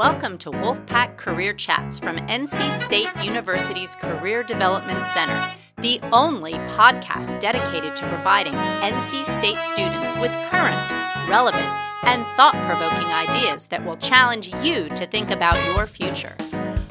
Welcome 0.00 0.38
to 0.38 0.50
Wolfpack 0.50 1.18
Career 1.18 1.52
Chats 1.52 1.98
from 1.98 2.16
NC 2.16 2.80
State 2.80 3.10
University's 3.22 3.94
Career 3.96 4.42
Development 4.42 5.04
Center, 5.04 5.52
the 5.76 6.00
only 6.10 6.54
podcast 6.72 7.38
dedicated 7.38 7.94
to 7.96 8.08
providing 8.08 8.54
NC 8.54 9.24
State 9.24 9.58
students 9.68 10.16
with 10.16 10.32
current, 10.48 10.90
relevant, 11.28 11.66
and 12.04 12.24
thought 12.28 12.54
provoking 12.64 13.08
ideas 13.12 13.66
that 13.66 13.84
will 13.84 13.96
challenge 13.96 14.48
you 14.62 14.88
to 14.88 15.06
think 15.06 15.30
about 15.30 15.62
your 15.74 15.86
future. 15.86 16.34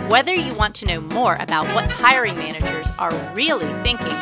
Whether 0.08 0.36
you 0.36 0.54
want 0.54 0.76
to 0.76 0.86
know 0.86 1.02
more 1.02 1.36
about 1.40 1.66
what 1.74 1.90
hiring 1.90 2.36
managers 2.36 2.92
are 3.00 3.34
really 3.34 3.74
thinking, 3.82 4.14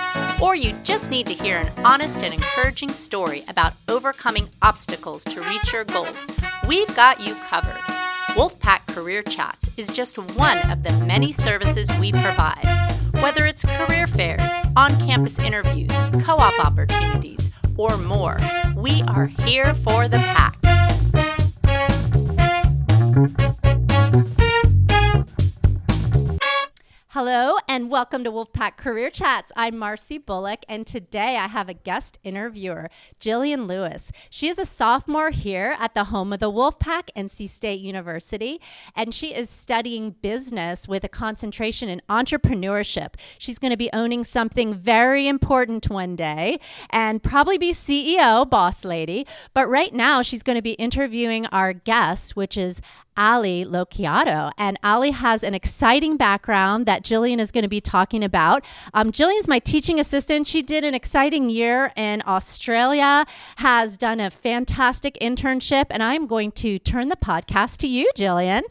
or 0.42 0.56
you 0.56 0.72
just 0.86 1.12
need 1.12 1.28
to 1.28 1.34
hear 1.34 1.58
an 1.58 1.70
honest 1.84 2.24
and 2.24 2.34
encouraging 2.34 2.94
story 2.94 3.44
about 3.50 3.74
overcoming 3.90 4.48
obstacles 4.62 5.26
to 5.26 5.42
reach 5.42 5.74
your 5.74 5.84
goals, 5.84 6.26
we've 6.70 6.96
got 6.96 7.20
you 7.20 7.36
covered. 7.36 7.97
Wolfpack 8.38 8.86
Career 8.94 9.24
Chats 9.24 9.68
is 9.78 9.88
just 9.88 10.20
one 10.20 10.60
of 10.70 10.84
the 10.84 10.92
many 11.08 11.32
services 11.32 11.90
we 12.00 12.12
provide. 12.12 12.62
Whether 13.14 13.48
it's 13.48 13.66
career 13.66 14.06
fairs, 14.06 14.48
on 14.76 14.92
campus 15.08 15.40
interviews, 15.40 15.90
co 16.24 16.36
op 16.36 16.64
opportunities, 16.64 17.50
or 17.78 17.98
more, 17.98 18.38
we 18.76 19.02
are 19.08 19.26
here 19.26 19.74
for 19.74 20.08
the 20.08 20.20
pack. 20.20 20.56
Hello 27.20 27.58
and 27.68 27.90
welcome 27.90 28.24
to 28.24 28.32
Wolfpack 28.32 28.78
Career 28.78 29.10
Chats. 29.10 29.52
I'm 29.56 29.76
Marcy 29.76 30.20
Bullock, 30.20 30.60
and 30.70 30.86
today 30.86 31.36
I 31.36 31.48
have 31.48 31.68
a 31.68 31.74
guest 31.74 32.20
interviewer, 32.24 32.92
Jillian 33.20 33.68
Lewis. 33.68 34.12
She 34.30 34.48
is 34.48 34.60
a 34.60 34.68
sophomore 34.68 35.32
here 35.32 35.76
at 35.80 35.96
the 35.96 36.04
home 36.04 36.32
of 36.32 36.40
the 36.40 36.52
Wolfpack, 36.52 37.10
NC 37.18 37.50
State 37.50 37.80
University, 37.80 38.62
and 38.96 39.16
she 39.16 39.34
is 39.34 39.50
studying 39.50 40.12
business 40.22 40.88
with 40.88 41.04
a 41.04 41.10
concentration 41.10 41.90
in 41.90 42.04
entrepreneurship. 42.08 43.16
She's 43.40 43.58
going 43.58 43.72
to 43.72 43.78
be 43.78 43.90
owning 43.94 44.24
something 44.24 44.76
very 44.76 45.28
important 45.28 45.90
one 45.90 46.16
day 46.16 46.60
and 46.92 47.24
probably 47.24 47.58
be 47.58 47.74
CEO, 47.74 48.48
boss 48.48 48.86
lady. 48.86 49.26
But 49.56 49.68
right 49.68 49.92
now, 49.92 50.22
she's 50.22 50.44
going 50.44 50.58
to 50.58 50.62
be 50.62 50.74
interviewing 50.74 51.48
our 51.48 51.74
guest, 51.74 52.36
which 52.36 52.56
is 52.56 52.80
Ali 53.18 53.66
Locchiato. 53.66 54.52
And 54.58 54.78
Ali 54.84 55.12
has 55.12 55.44
an 55.44 55.54
exciting 55.54 56.16
background 56.16 56.86
that 56.86 57.04
Jillian 57.04 57.40
is 57.40 57.52
going 57.52 57.64
to 57.64 57.68
be 57.68 57.82
talking 57.82 58.24
about. 58.24 58.64
Um, 58.94 59.12
Jillian's 59.12 59.48
my 59.48 59.60
teaching 59.60 60.00
assistant. 60.00 60.48
She 60.48 60.62
did 60.62 60.84
an 60.84 60.94
exciting 60.94 61.50
year 61.50 61.92
in 61.96 62.22
Australia, 62.28 63.26
has 63.58 63.98
done 63.98 64.20
a 64.20 64.30
fantastic 64.30 65.18
internship, 65.20 65.86
and 65.90 66.04
I'm 66.04 66.28
going 66.28 66.52
to 66.54 66.78
turn 66.80 67.10
the 67.10 67.16
podcast 67.16 67.78
to 67.78 67.88
you, 67.88 68.10
Jillian. 68.16 68.62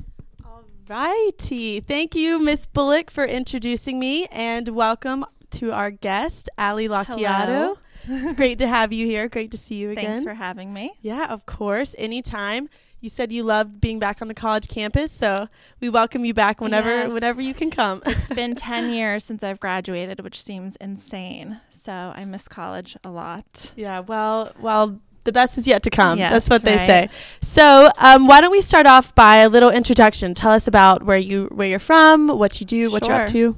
All 0.45 0.63
righty. 0.89 1.81
Thank 1.81 2.15
you, 2.15 2.39
Miss 2.39 2.67
Bullock, 2.67 3.11
for 3.11 3.25
introducing 3.25 3.99
me, 3.99 4.27
and 4.27 4.69
welcome 4.69 5.25
to 5.53 5.73
our 5.73 5.91
guest, 5.91 6.49
Ali 6.59 6.89
Locchiato. 6.89 7.77
it's 8.09 8.35
great 8.35 8.59
to 8.59 8.69
have 8.69 8.93
you 8.93 9.07
here. 9.07 9.29
Great 9.29 9.51
to 9.51 9.59
see 9.59 9.77
you 9.77 9.91
again. 9.93 10.05
Thanks 10.05 10.25
for 10.25 10.35
having 10.35 10.73
me. 10.73 10.93
Yeah, 11.03 11.27
of 11.27 11.47
course. 11.47 11.95
Anytime. 11.99 12.69
You 13.07 13.11
said 13.11 13.31
you 13.31 13.45
loved 13.45 13.81
being 13.81 14.01
back 14.01 14.21
on 14.21 14.27
the 14.27 14.35
college 14.35 14.67
campus, 14.67 15.13
so 15.13 15.47
we 15.79 15.89
welcome 15.89 16.25
you 16.25 16.35
back 16.35 16.61
whenever 16.61 16.89
Yes. 16.89 17.13
whenever 17.13 17.41
you 17.41 17.55
can 17.55 17.71
come. 17.71 18.03
It's 18.05 18.29
been 18.35 18.57
10 18.57 18.91
years 18.91 19.23
since 19.23 19.45
I've 19.45 19.61
graduated, 19.61 20.25
which 20.25 20.43
seems 20.43 20.75
insane. 20.81 21.61
So 21.71 21.93
I 21.93 22.25
miss 22.25 22.49
college 22.49 22.97
a 23.05 23.11
lot. 23.11 23.71
yeah, 23.77 24.01
well, 24.01 24.51
well, 24.59 24.99
the 25.23 25.31
best 25.31 25.57
is 25.57 25.69
yet 25.69 25.85
to 25.85 25.91
come. 25.91 26.19
Yes, 26.19 26.33
That's 26.33 26.51
what 26.51 26.65
they 26.65 26.75
right. 26.79 26.87
say. 26.89 27.09
So, 27.43 27.93
um, 27.99 28.27
why 28.27 28.41
don't 28.41 28.51
we 28.51 28.61
start 28.61 28.87
off 28.87 29.15
by 29.15 29.37
a 29.37 29.49
little 29.49 29.71
introduction? 29.71 30.35
Tell 30.35 30.51
us 30.51 30.67
about 30.67 31.05
where 31.05 31.17
you 31.17 31.45
where 31.53 31.69
you're 31.69 31.79
from, 31.79 32.27
what 32.27 32.59
you 32.59 32.67
do, 32.67 32.91
what 32.91 33.07
you're 33.07 33.23
up 33.23 33.29
to. 33.29 33.55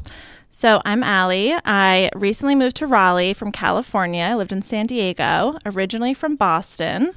So 0.51 0.83
I'm 0.85 1.03
Allie. 1.03 1.55
I 1.65 2.11
recently 2.15 2.55
moved 2.55 2.77
to 2.77 2.87
Raleigh 2.87 3.33
from 3.33 3.51
California. 3.53 4.25
I 4.25 4.35
lived 4.35 4.53
in 4.53 4.61
San 4.61 4.85
Diego, 4.85 5.57
originally 5.65 6.13
from 6.13 6.37
Boston. 6.37 7.15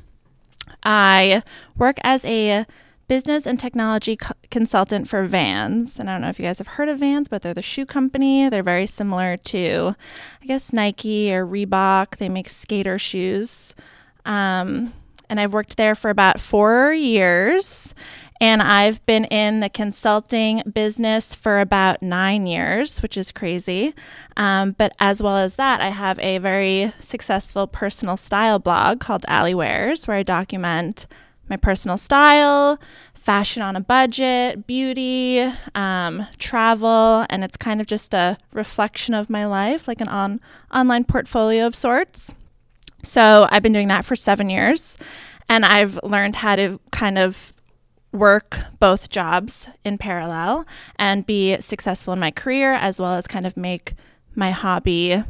I 0.83 1.43
work 1.77 1.97
as 2.03 2.25
a 2.25 2.65
business 3.07 3.45
and 3.45 3.59
technology 3.59 4.15
co- 4.15 4.33
consultant 4.49 5.05
for 5.07 5.25
Vans. 5.25 5.99
And 5.99 6.09
I 6.09 6.13
don't 6.13 6.21
know 6.21 6.29
if 6.29 6.39
you 6.39 6.45
guys 6.45 6.59
have 6.59 6.67
heard 6.67 6.87
of 6.87 6.99
Vans, 6.99 7.27
but 7.27 7.41
they're 7.41 7.53
the 7.53 7.61
shoe 7.61 7.85
company. 7.85 8.47
They're 8.47 8.63
very 8.63 8.87
similar 8.87 9.35
to, 9.35 9.95
I 10.41 10.45
guess, 10.45 10.71
Nike 10.71 11.33
or 11.33 11.45
Reebok. 11.45 12.17
They 12.17 12.29
make 12.29 12.47
skater 12.47 12.97
shoes. 12.97 13.75
Um, 14.23 14.93
and 15.29 15.39
I've 15.39 15.53
worked 15.53 15.77
there 15.77 15.93
for 15.93 16.09
about 16.09 16.39
four 16.39 16.93
years. 16.93 17.93
And 18.41 18.63
I've 18.63 19.05
been 19.05 19.25
in 19.25 19.59
the 19.59 19.69
consulting 19.69 20.63
business 20.73 21.35
for 21.35 21.59
about 21.59 22.01
nine 22.01 22.47
years, 22.47 22.99
which 23.03 23.15
is 23.15 23.31
crazy. 23.31 23.93
Um, 24.35 24.71
but 24.71 24.93
as 24.99 25.21
well 25.21 25.37
as 25.37 25.55
that, 25.55 25.79
I 25.79 25.89
have 25.89 26.17
a 26.17 26.39
very 26.39 26.91
successful 26.99 27.67
personal 27.67 28.17
style 28.17 28.57
blog 28.57 28.99
called 28.99 29.25
Alley 29.27 29.53
Wears, 29.53 30.07
where 30.07 30.17
I 30.17 30.23
document 30.23 31.05
my 31.49 31.55
personal 31.55 31.99
style, 31.99 32.79
fashion 33.13 33.61
on 33.61 33.75
a 33.75 33.79
budget, 33.79 34.65
beauty, 34.65 35.41
um, 35.75 36.25
travel, 36.39 37.27
and 37.29 37.43
it's 37.43 37.57
kind 37.57 37.79
of 37.79 37.85
just 37.85 38.15
a 38.15 38.37
reflection 38.53 39.13
of 39.13 39.29
my 39.29 39.45
life, 39.45 39.87
like 39.87 40.01
an 40.01 40.07
on 40.07 40.41
online 40.73 41.03
portfolio 41.03 41.67
of 41.67 41.75
sorts. 41.75 42.33
So 43.03 43.47
I've 43.51 43.61
been 43.61 43.73
doing 43.73 43.89
that 43.89 44.03
for 44.03 44.15
seven 44.15 44.49
years, 44.49 44.97
and 45.47 45.63
I've 45.63 45.99
learned 46.01 46.37
how 46.37 46.55
to 46.55 46.79
kind 46.91 47.19
of 47.19 47.51
work 48.11 48.59
both 48.79 49.09
jobs 49.09 49.67
in 49.85 49.97
parallel 49.97 50.65
and 50.97 51.25
be 51.25 51.57
successful 51.61 52.13
in 52.13 52.19
my 52.19 52.31
career 52.31 52.73
as 52.73 52.99
well 52.99 53.13
as 53.13 53.27
kind 53.27 53.45
of 53.45 53.55
make 53.55 53.93
my 54.35 54.51
hobby 54.51 55.23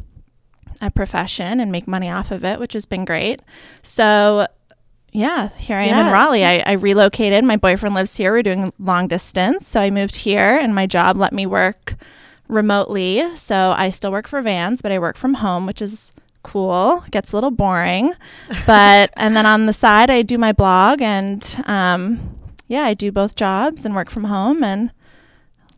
a 0.81 0.91
profession 0.91 1.59
and 1.59 1.71
make 1.71 1.87
money 1.87 2.09
off 2.09 2.31
of 2.31 2.43
it, 2.43 2.59
which 2.59 2.73
has 2.73 2.85
been 2.85 3.05
great. 3.05 3.41
So, 3.83 4.47
yeah, 5.11 5.49
here 5.57 5.77
I 5.77 5.83
am 5.83 6.07
in 6.07 6.11
Raleigh. 6.11 6.45
I, 6.45 6.63
I 6.65 6.71
relocated. 6.73 7.43
My 7.43 7.57
boyfriend 7.57 7.93
lives 7.93 8.15
here. 8.15 8.31
We're 8.31 8.43
doing 8.43 8.73
long 8.79 9.07
distance. 9.07 9.67
So 9.67 9.79
I 9.79 9.89
moved 9.89 10.15
here, 10.15 10.57
and 10.57 10.73
my 10.73 10.87
job 10.87 11.17
let 11.17 11.33
me 11.33 11.45
work 11.45 11.95
remotely. 12.47 13.35
So 13.35 13.73
I 13.77 13.89
still 13.89 14.11
work 14.11 14.27
for 14.27 14.41
Vans, 14.41 14.81
but 14.81 14.91
I 14.91 14.99
work 14.99 15.17
from 15.17 15.35
home, 15.35 15.65
which 15.65 15.81
is 15.81 16.11
cool. 16.43 17.03
Gets 17.11 17.31
a 17.31 17.35
little 17.35 17.51
boring. 17.51 18.13
But, 18.65 19.11
and 19.17 19.35
then 19.35 19.45
on 19.45 19.65
the 19.65 19.73
side, 19.73 20.09
I 20.09 20.21
do 20.21 20.37
my 20.37 20.51
blog, 20.51 21.01
and 21.01 21.63
um, 21.65 22.37
yeah, 22.71 22.83
I 22.83 22.93
do 22.93 23.11
both 23.11 23.35
jobs 23.35 23.83
and 23.85 23.93
work 23.93 24.09
from 24.09 24.23
home 24.25 24.63
and 24.63 24.91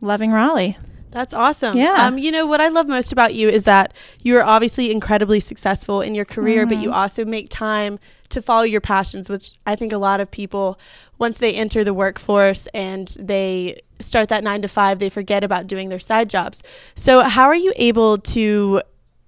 loving 0.00 0.30
Raleigh. 0.30 0.78
That's 1.10 1.34
awesome. 1.34 1.76
Yeah. 1.76 2.06
Um, 2.06 2.18
you 2.18 2.32
know 2.32 2.44
what 2.46 2.60
I 2.60 2.68
love 2.68 2.88
most 2.88 3.12
about 3.12 3.34
you 3.34 3.48
is 3.48 3.64
that 3.64 3.92
you 4.22 4.36
are 4.36 4.42
obviously 4.42 4.90
incredibly 4.90 5.38
successful 5.40 6.00
in 6.00 6.14
your 6.14 6.24
career, 6.24 6.66
but 6.66 6.78
you 6.78 6.88
Mm-hmm. 6.88 6.92
also 6.98 7.24
make 7.24 7.48
time 7.50 7.98
to 8.30 8.42
follow 8.42 8.64
your 8.64 8.80
passions, 8.80 9.30
which 9.30 9.52
I 9.64 9.76
think 9.76 9.92
a 9.92 9.98
lot 9.98 10.18
of 10.20 10.30
people, 10.30 10.76
once 11.18 11.38
they 11.38 11.52
enter 11.52 11.84
the 11.84 11.94
workforce 11.94 12.66
and 12.74 13.08
they 13.18 13.80
start 14.00 14.28
that 14.30 14.42
nine 14.42 14.60
to 14.62 14.68
five, 14.68 14.98
they 14.98 15.08
forget 15.08 15.44
about 15.44 15.68
doing 15.68 15.88
their 15.88 16.00
side 16.00 16.28
jobs. 16.30 16.62
So, 16.96 17.20
how 17.22 17.44
are 17.44 17.54
you 17.54 17.72
able 17.76 18.18
to 18.18 18.82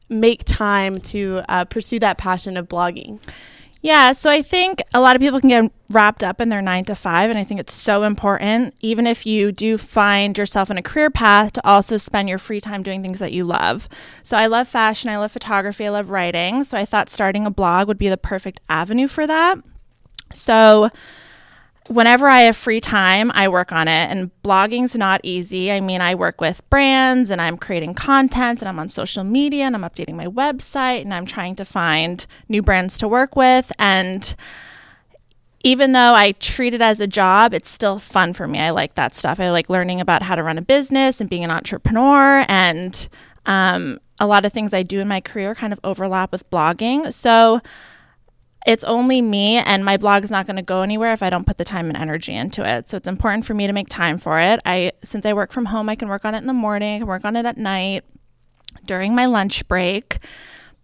make 0.09 0.43
time 0.45 1.01
to 1.01 1.43
uh, 1.49 1.65
pursue 1.67 2.01
that 2.01 2.19
passion 2.19 2.57
of 2.57 2.69
blogging? 2.69 3.21
Yeah, 3.87 4.11
so 4.15 4.29
I 4.29 4.43
think 4.43 4.83
a 4.95 5.01
lot 5.01 5.15
of 5.15 5.23
people 5.23 5.39
can 5.39 5.49
get 5.49 5.71
wrapped 5.91 6.25
up 6.25 6.41
in 6.41 6.49
their 6.49 6.61
nine 6.61 6.85
to 6.87 6.97
five, 6.97 7.31
and 7.31 7.39
I 7.39 7.45
think 7.45 7.61
it's 7.61 7.73
so 7.73 8.03
important, 8.03 8.75
even 8.81 9.07
if 9.07 9.25
you 9.25 9.53
do 9.53 9.79
find 9.79 10.37
yourself 10.37 10.73
in 10.73 10.77
a 10.77 10.83
career 10.83 11.09
path, 11.09 11.53
to 11.53 11.65
also 11.65 11.97
spend 11.97 12.29
your 12.29 12.39
free 12.39 12.61
time 12.61 12.83
doing 12.83 13.01
things 13.01 13.21
that 13.21 13.31
you 13.31 13.45
love. 13.45 13.89
So 14.25 14.37
I 14.37 14.47
love 14.47 14.67
fashion, 14.67 15.09
I 15.09 15.19
love 15.19 15.31
photography, 15.31 15.87
I 15.87 15.91
love 15.91 16.11
writing. 16.11 16.65
So 16.65 16.77
I 16.77 16.85
thought 16.85 17.11
starting 17.11 17.47
a 17.47 17.51
blog 17.53 17.87
would 17.87 17.97
be 17.97 18.09
the 18.09 18.17
perfect 18.17 18.61
avenue 18.69 19.07
for 19.07 19.25
that. 19.25 19.59
So 20.35 20.91
whenever 21.89 22.29
I 22.29 22.41
have 22.43 22.57
free 22.57 22.81
time, 22.81 23.31
I 23.35 23.49
work 23.49 23.73
on 23.73 23.89
it. 23.89 24.11
And 24.11 24.31
blogging's 24.43 24.95
not 24.95 25.21
easy. 25.23 25.71
I 25.71 25.81
mean, 25.81 26.01
I 26.01 26.15
work 26.15 26.41
with 26.41 26.69
brands 26.71 27.31
and 27.31 27.41
I'm 27.41 27.57
creating 27.57 27.95
content 27.95 28.61
and 28.61 28.69
I'm 28.69 28.79
on 28.79 28.89
social 28.89 29.25
media 29.25 29.65
and 29.65 29.75
I'm 29.75 29.83
updating 29.83 30.15
my 30.15 30.27
website 30.27 31.03
and 31.03 31.15
I'm 31.15 31.27
trying 31.27 31.57
to 31.57 31.65
find 31.65 32.27
new 32.49 32.63
brands 32.63 32.99
to 32.99 33.09
work 33.09 33.37
with. 33.37 33.73
And 33.79 34.35
even 35.63 35.93
though 35.93 36.15
I 36.15 36.33
treat 36.33 36.75
it 36.75 36.81
as 36.81 37.01
a 37.01 37.07
job, 37.07 37.53
it's 37.53 37.71
still 37.71 37.99
fun 37.99 38.33
for 38.33 38.47
me. 38.47 38.61
I 38.61 38.71
like 38.71 38.95
that 38.95 39.17
stuff. 39.17 39.41
I 39.41 39.51
like 39.51 39.69
learning 39.69 40.01
about 40.01 40.23
how 40.23 40.35
to 40.35 40.43
run 40.43 40.59
a 40.59 40.63
business 40.63 41.21
and 41.21 41.29
being 41.29 41.45
an 41.45 41.51
entrepreneur. 41.51 42.45
And 42.49 43.09
um, 43.47 43.99
a 44.21 44.27
lot 44.27 44.45
of 44.45 44.53
things 44.53 44.73
I 44.73 44.83
do 44.83 45.01
in 45.01 45.09
my 45.09 45.21
career 45.21 45.55
kind 45.55 45.73
of 45.73 45.81
overlap 45.83 46.33
with 46.33 46.49
blogging. 46.51 47.13
So, 47.13 47.61
it's 48.67 48.85
only 48.85 49.23
me 49.23 49.57
and 49.59 49.85
my 49.85 49.97
blog 49.97 50.25
is 50.25 50.31
not 50.31 50.45
going 50.47 50.57
to 50.57 50.63
go 50.63 50.83
anywhere 50.83 51.13
if 51.13 51.23
I 51.23 51.31
don't 51.31 51.47
put 51.47 51.57
the 51.57 51.65
time 51.65 51.87
and 51.89 51.97
energy 51.97 52.35
into 52.35 52.69
it. 52.69 52.89
So 52.89 52.97
it's 52.97 53.07
important 53.09 53.47
for 53.47 53.55
me 53.55 53.67
to 53.69 53.73
make 53.73 53.89
time 53.89 54.19
for 54.19 54.41
it. 54.41 54.61
I 54.67 54.93
since 55.03 55.25
I 55.25 55.33
work 55.33 55.53
from 55.53 55.67
home, 55.67 55.89
I 55.89 55.95
can 55.95 56.09
work 56.09 56.25
on 56.25 56.35
it 56.35 56.39
in 56.39 56.47
the 56.47 56.53
morning, 56.53 56.97
I 56.97 56.99
can 56.99 57.07
work 57.07 57.25
on 57.25 57.37
it 57.37 57.47
at 57.47 57.57
night 57.57 58.05
during 58.85 59.15
my 59.15 59.27
lunch 59.27 59.67
break, 59.69 60.19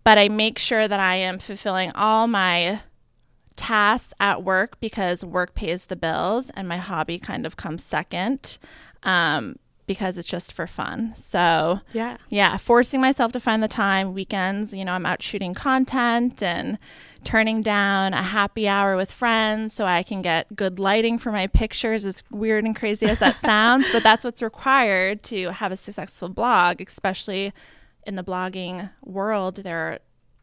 but 0.04 0.16
I 0.16 0.28
make 0.28 0.58
sure 0.58 0.86
that 0.86 1.00
I 1.00 1.16
am 1.16 1.38
fulfilling 1.38 1.90
all 1.92 2.26
my 2.28 2.80
tasks 3.56 4.14
at 4.18 4.42
work 4.42 4.78
because 4.80 5.24
work 5.24 5.54
pays 5.54 5.86
the 5.86 5.96
bills 5.96 6.50
and 6.50 6.68
my 6.68 6.78
hobby 6.78 7.18
kind 7.18 7.44
of 7.44 7.56
comes 7.56 7.84
second 7.84 8.58
um, 9.02 9.56
because 9.86 10.16
it's 10.16 10.28
just 10.28 10.52
for 10.52 10.66
fun. 10.66 11.12
So, 11.16 11.80
Yeah. 11.92 12.16
yeah, 12.30 12.56
forcing 12.56 13.00
myself 13.00 13.32
to 13.32 13.40
find 13.40 13.62
the 13.62 13.68
time, 13.68 14.14
weekends, 14.14 14.72
you 14.72 14.84
know, 14.84 14.92
I'm 14.92 15.04
out 15.04 15.22
shooting 15.22 15.52
content 15.54 16.42
and 16.42 16.78
turning 17.24 17.62
down 17.62 18.14
a 18.14 18.22
happy 18.22 18.68
hour 18.68 18.96
with 18.96 19.10
friends 19.10 19.72
so 19.72 19.86
I 19.86 20.02
can 20.02 20.22
get 20.22 20.54
good 20.54 20.78
lighting 20.78 21.18
for 21.18 21.32
my 21.32 21.46
pictures, 21.46 22.04
as 22.04 22.22
weird 22.30 22.64
and 22.64 22.74
crazy 22.74 23.06
as 23.06 23.18
that 23.20 23.40
sounds, 23.40 23.86
but 23.92 24.02
that's 24.02 24.24
what's 24.24 24.42
required 24.42 25.22
to 25.24 25.50
have 25.50 25.72
a 25.72 25.76
successful 25.76 26.28
blog, 26.28 26.80
especially 26.80 27.52
in 28.06 28.16
the 28.16 28.24
blogging 28.24 28.90
world. 29.04 29.56
There 29.56 29.78
are 29.78 29.98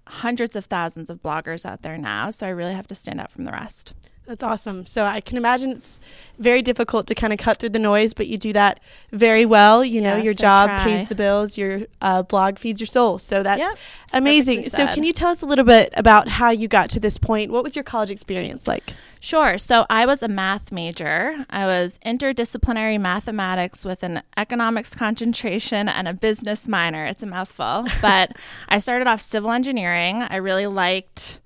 hundreds 0.08 0.56
of 0.56 0.66
thousands 0.66 1.10
of 1.10 1.22
bloggers 1.22 1.66
out 1.66 1.82
there 1.82 1.98
now, 1.98 2.30
so 2.30 2.48
I 2.48 2.50
really 2.50 2.74
have 2.74 2.88
to 2.88 2.96
stand 2.96 3.20
out 3.20 3.32
from 3.32 3.46
the 3.46 3.52
rest. 3.52 3.94
That's 4.30 4.44
awesome. 4.44 4.86
So 4.86 5.06
I 5.06 5.22
can 5.22 5.38
imagine 5.38 5.72
it's 5.72 6.00
very 6.38 6.62
difficult 6.62 7.08
to 7.08 7.16
kind 7.16 7.34
of 7.34 7.40
cut 7.40 7.58
through 7.58 7.70
the 7.70 7.80
noise, 7.80 8.14
but 8.14 8.28
you 8.28 8.38
do 8.38 8.54
that 8.54 8.80
very 9.12 9.44
well. 9.44 9.84
You 9.84 10.02
know, 10.02 10.18
Yes, 10.18 10.26
your 10.26 10.34
job 10.36 10.70
pays 10.84 11.10
the 11.10 11.16
bills, 11.16 11.58
your 11.58 11.88
uh, 12.00 12.22
blog 12.22 12.60
feeds 12.60 12.80
your 12.80 12.86
soul. 12.86 13.18
So 13.18 13.42
that's 13.42 13.58
Yep, 13.58 13.78
amazing. 14.14 14.70
So 14.70 14.86
can 14.86 15.04
you 15.04 15.14
tell 15.14 15.32
us 15.32 15.42
a 15.42 15.48
little 15.48 15.66
bit 15.66 15.92
about 15.98 16.28
how 16.28 16.52
you 16.52 16.68
got 16.68 16.92
to 16.92 17.00
this 17.00 17.18
point? 17.18 17.52
What 17.52 17.64
was 17.64 17.76
your 17.76 17.82
college 17.82 18.12
experience 18.12 18.68
like? 18.68 18.94
Sure. 19.20 19.58
So 19.58 19.88
I 19.90 20.06
was 20.06 20.22
a 20.22 20.28
math 20.28 20.72
major. 20.72 21.48
I 21.50 21.66
was 21.66 22.00
interdisciplinary 22.06 23.02
mathematics 23.02 23.84
with 23.84 24.04
an 24.04 24.22
economics 24.38 24.94
concentration 24.94 25.90
and 25.90 26.08
a 26.08 26.14
business 26.14 26.68
minor. 26.68 27.08
It's 27.08 27.24
a 27.24 27.26
mouthful. 27.26 27.88
But 28.02 28.34
I 28.70 28.78
started 28.78 29.08
off 29.08 29.22
civil 29.22 29.50
engineering. 29.50 30.22
I 30.22 30.36
really 30.36 30.68
liked 30.68 31.40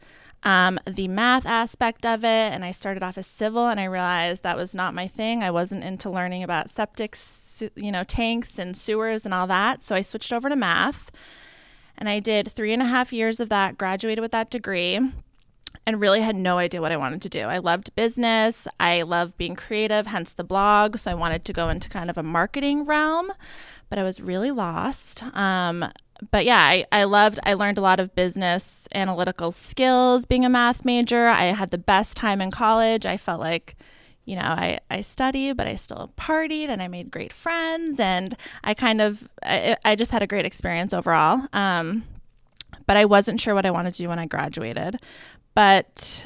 um, 0.43 0.79
the 0.85 1.07
math 1.07 1.45
aspect 1.45 2.05
of 2.05 2.23
it. 2.23 2.27
And 2.27 2.63
I 2.63 2.71
started 2.71 3.03
off 3.03 3.17
as 3.17 3.27
civil, 3.27 3.67
and 3.67 3.79
I 3.79 3.85
realized 3.85 4.43
that 4.43 4.57
was 4.57 4.75
not 4.75 4.93
my 4.93 5.07
thing. 5.07 5.43
I 5.43 5.51
wasn't 5.51 5.83
into 5.83 6.09
learning 6.09 6.43
about 6.43 6.69
septic, 6.69 7.17
you 7.75 7.91
know, 7.91 8.03
tanks 8.03 8.59
and 8.59 8.75
sewers 8.75 9.25
and 9.25 9.33
all 9.33 9.47
that. 9.47 9.83
So 9.83 9.95
I 9.95 10.01
switched 10.01 10.33
over 10.33 10.49
to 10.49 10.55
math. 10.55 11.11
And 11.97 12.09
I 12.09 12.19
did 12.19 12.51
three 12.51 12.73
and 12.73 12.81
a 12.81 12.85
half 12.85 13.13
years 13.13 13.39
of 13.39 13.49
that, 13.49 13.77
graduated 13.77 14.21
with 14.21 14.31
that 14.31 14.49
degree 14.49 14.99
and 15.85 15.99
really 15.99 16.21
had 16.21 16.35
no 16.35 16.57
idea 16.57 16.81
what 16.81 16.91
I 16.91 16.97
wanted 16.97 17.21
to 17.23 17.29
do. 17.29 17.41
I 17.41 17.57
loved 17.57 17.93
business. 17.95 18.67
I 18.79 19.01
love 19.01 19.37
being 19.37 19.55
creative, 19.55 20.07
hence 20.07 20.33
the 20.33 20.43
blog. 20.43 20.97
So 20.97 21.11
I 21.11 21.15
wanted 21.15 21.45
to 21.45 21.53
go 21.53 21.69
into 21.69 21.89
kind 21.89 22.09
of 22.09 22.17
a 22.17 22.23
marketing 22.23 22.85
realm, 22.85 23.31
but 23.89 23.99
I 23.99 24.03
was 24.03 24.21
really 24.21 24.51
lost. 24.51 25.23
Um, 25.35 25.85
but 26.31 26.45
yeah, 26.45 26.59
I, 26.59 26.85
I 26.91 27.03
loved, 27.05 27.39
I 27.43 27.53
learned 27.53 27.77
a 27.77 27.81
lot 27.81 27.99
of 27.99 28.15
business 28.15 28.87
analytical 28.93 29.51
skills 29.51 30.25
being 30.25 30.45
a 30.45 30.49
math 30.49 30.85
major. 30.85 31.27
I 31.27 31.45
had 31.45 31.71
the 31.71 31.77
best 31.77 32.17
time 32.17 32.41
in 32.41 32.51
college. 32.51 33.05
I 33.05 33.17
felt 33.17 33.39
like, 33.39 33.75
you 34.25 34.35
know, 34.35 34.41
I, 34.41 34.79
I 34.89 35.01
studied, 35.01 35.57
but 35.57 35.67
I 35.67 35.75
still 35.75 36.11
partied 36.17 36.69
and 36.69 36.81
I 36.81 36.87
made 36.87 37.11
great 37.11 37.33
friends. 37.33 37.99
And 37.99 38.35
I 38.63 38.73
kind 38.73 39.01
of, 39.01 39.27
I, 39.43 39.77
I 39.83 39.95
just 39.95 40.11
had 40.11 40.21
a 40.21 40.27
great 40.27 40.45
experience 40.45 40.93
overall. 40.93 41.47
Um, 41.53 42.05
but 42.85 42.97
I 42.97 43.05
wasn't 43.05 43.39
sure 43.39 43.55
what 43.55 43.65
I 43.65 43.71
wanted 43.71 43.91
to 43.93 44.03
do 44.03 44.09
when 44.09 44.19
I 44.19 44.25
graduated 44.25 44.99
but 45.55 46.25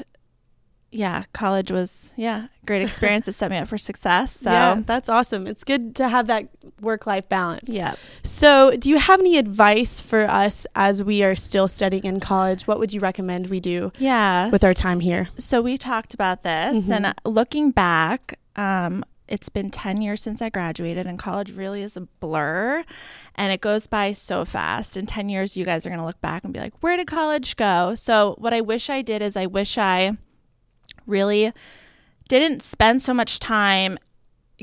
yeah, 0.90 1.24
college 1.32 1.70
was 1.70 2.12
yeah 2.16 2.46
great 2.66 2.82
experience. 2.88 3.28
it 3.28 3.32
set 3.34 3.50
me 3.50 3.56
up 3.58 3.68
for 3.68 3.78
success. 3.78 4.32
So 4.34 4.50
yeah, 4.50 4.82
that's 4.86 5.08
awesome. 5.08 5.46
It's 5.46 5.64
good 5.64 5.94
to 5.96 6.08
have 6.08 6.26
that 6.28 6.48
work 6.80 7.06
life 7.06 7.28
balance. 7.28 7.68
yeah. 7.68 7.94
So, 8.22 8.76
do 8.76 8.88
you 8.90 8.98
have 8.98 9.20
any 9.20 9.36
advice 9.38 10.00
for 10.00 10.20
us 10.20 10.66
as 10.74 11.02
we 11.02 11.22
are 11.22 11.34
still 11.36 11.68
studying 11.68 12.04
in 12.04 12.20
college? 12.20 12.66
What 12.66 12.78
would 12.78 12.92
you 12.92 13.00
recommend 13.00 13.48
we 13.48 13.60
do 13.60 13.92
yeah, 13.98 14.48
with 14.50 14.64
our 14.64 14.74
time 14.74 15.00
here? 15.00 15.28
So 15.38 15.60
we 15.62 15.76
talked 15.78 16.14
about 16.14 16.42
this, 16.42 16.88
Mhm. 16.88 16.96
and 16.96 17.06
uh, 17.06 17.14
looking 17.24 17.70
back, 17.70 18.38
um, 18.56 19.04
it's 19.28 19.48
been 19.50 19.68
ten 19.70 20.00
years 20.00 20.22
since 20.22 20.40
I 20.40 20.48
graduated, 20.48 21.06
and 21.06 21.18
college 21.18 21.52
really 21.54 21.82
is 21.82 21.96
a 21.98 22.02
blur, 22.02 22.82
and 23.34 23.52
it 23.52 23.60
goes 23.60 23.86
by 23.86 24.12
so 24.12 24.44
fast. 24.44 24.96
In 24.96 25.04
ten 25.06 25.28
years, 25.28 25.54
you 25.56 25.64
guys 25.66 25.84
are 25.84 25.90
going 25.90 26.00
to 26.00 26.06
look 26.06 26.20
back 26.22 26.44
and 26.44 26.52
be 26.52 26.60
like, 26.60 26.72
"Where 26.80 26.96
did 26.96 27.06
college 27.06 27.56
go?" 27.56 27.94
So 27.94 28.34
what 28.38 28.54
I 28.54 28.60
wish 28.62 28.88
I 28.88 29.02
did 29.02 29.20
is 29.20 29.36
I 29.36 29.44
wish 29.46 29.76
I 29.78 30.16
really 31.08 31.52
didn't 32.28 32.62
spend 32.62 33.02
so 33.02 33.14
much 33.14 33.40
time 33.40 33.98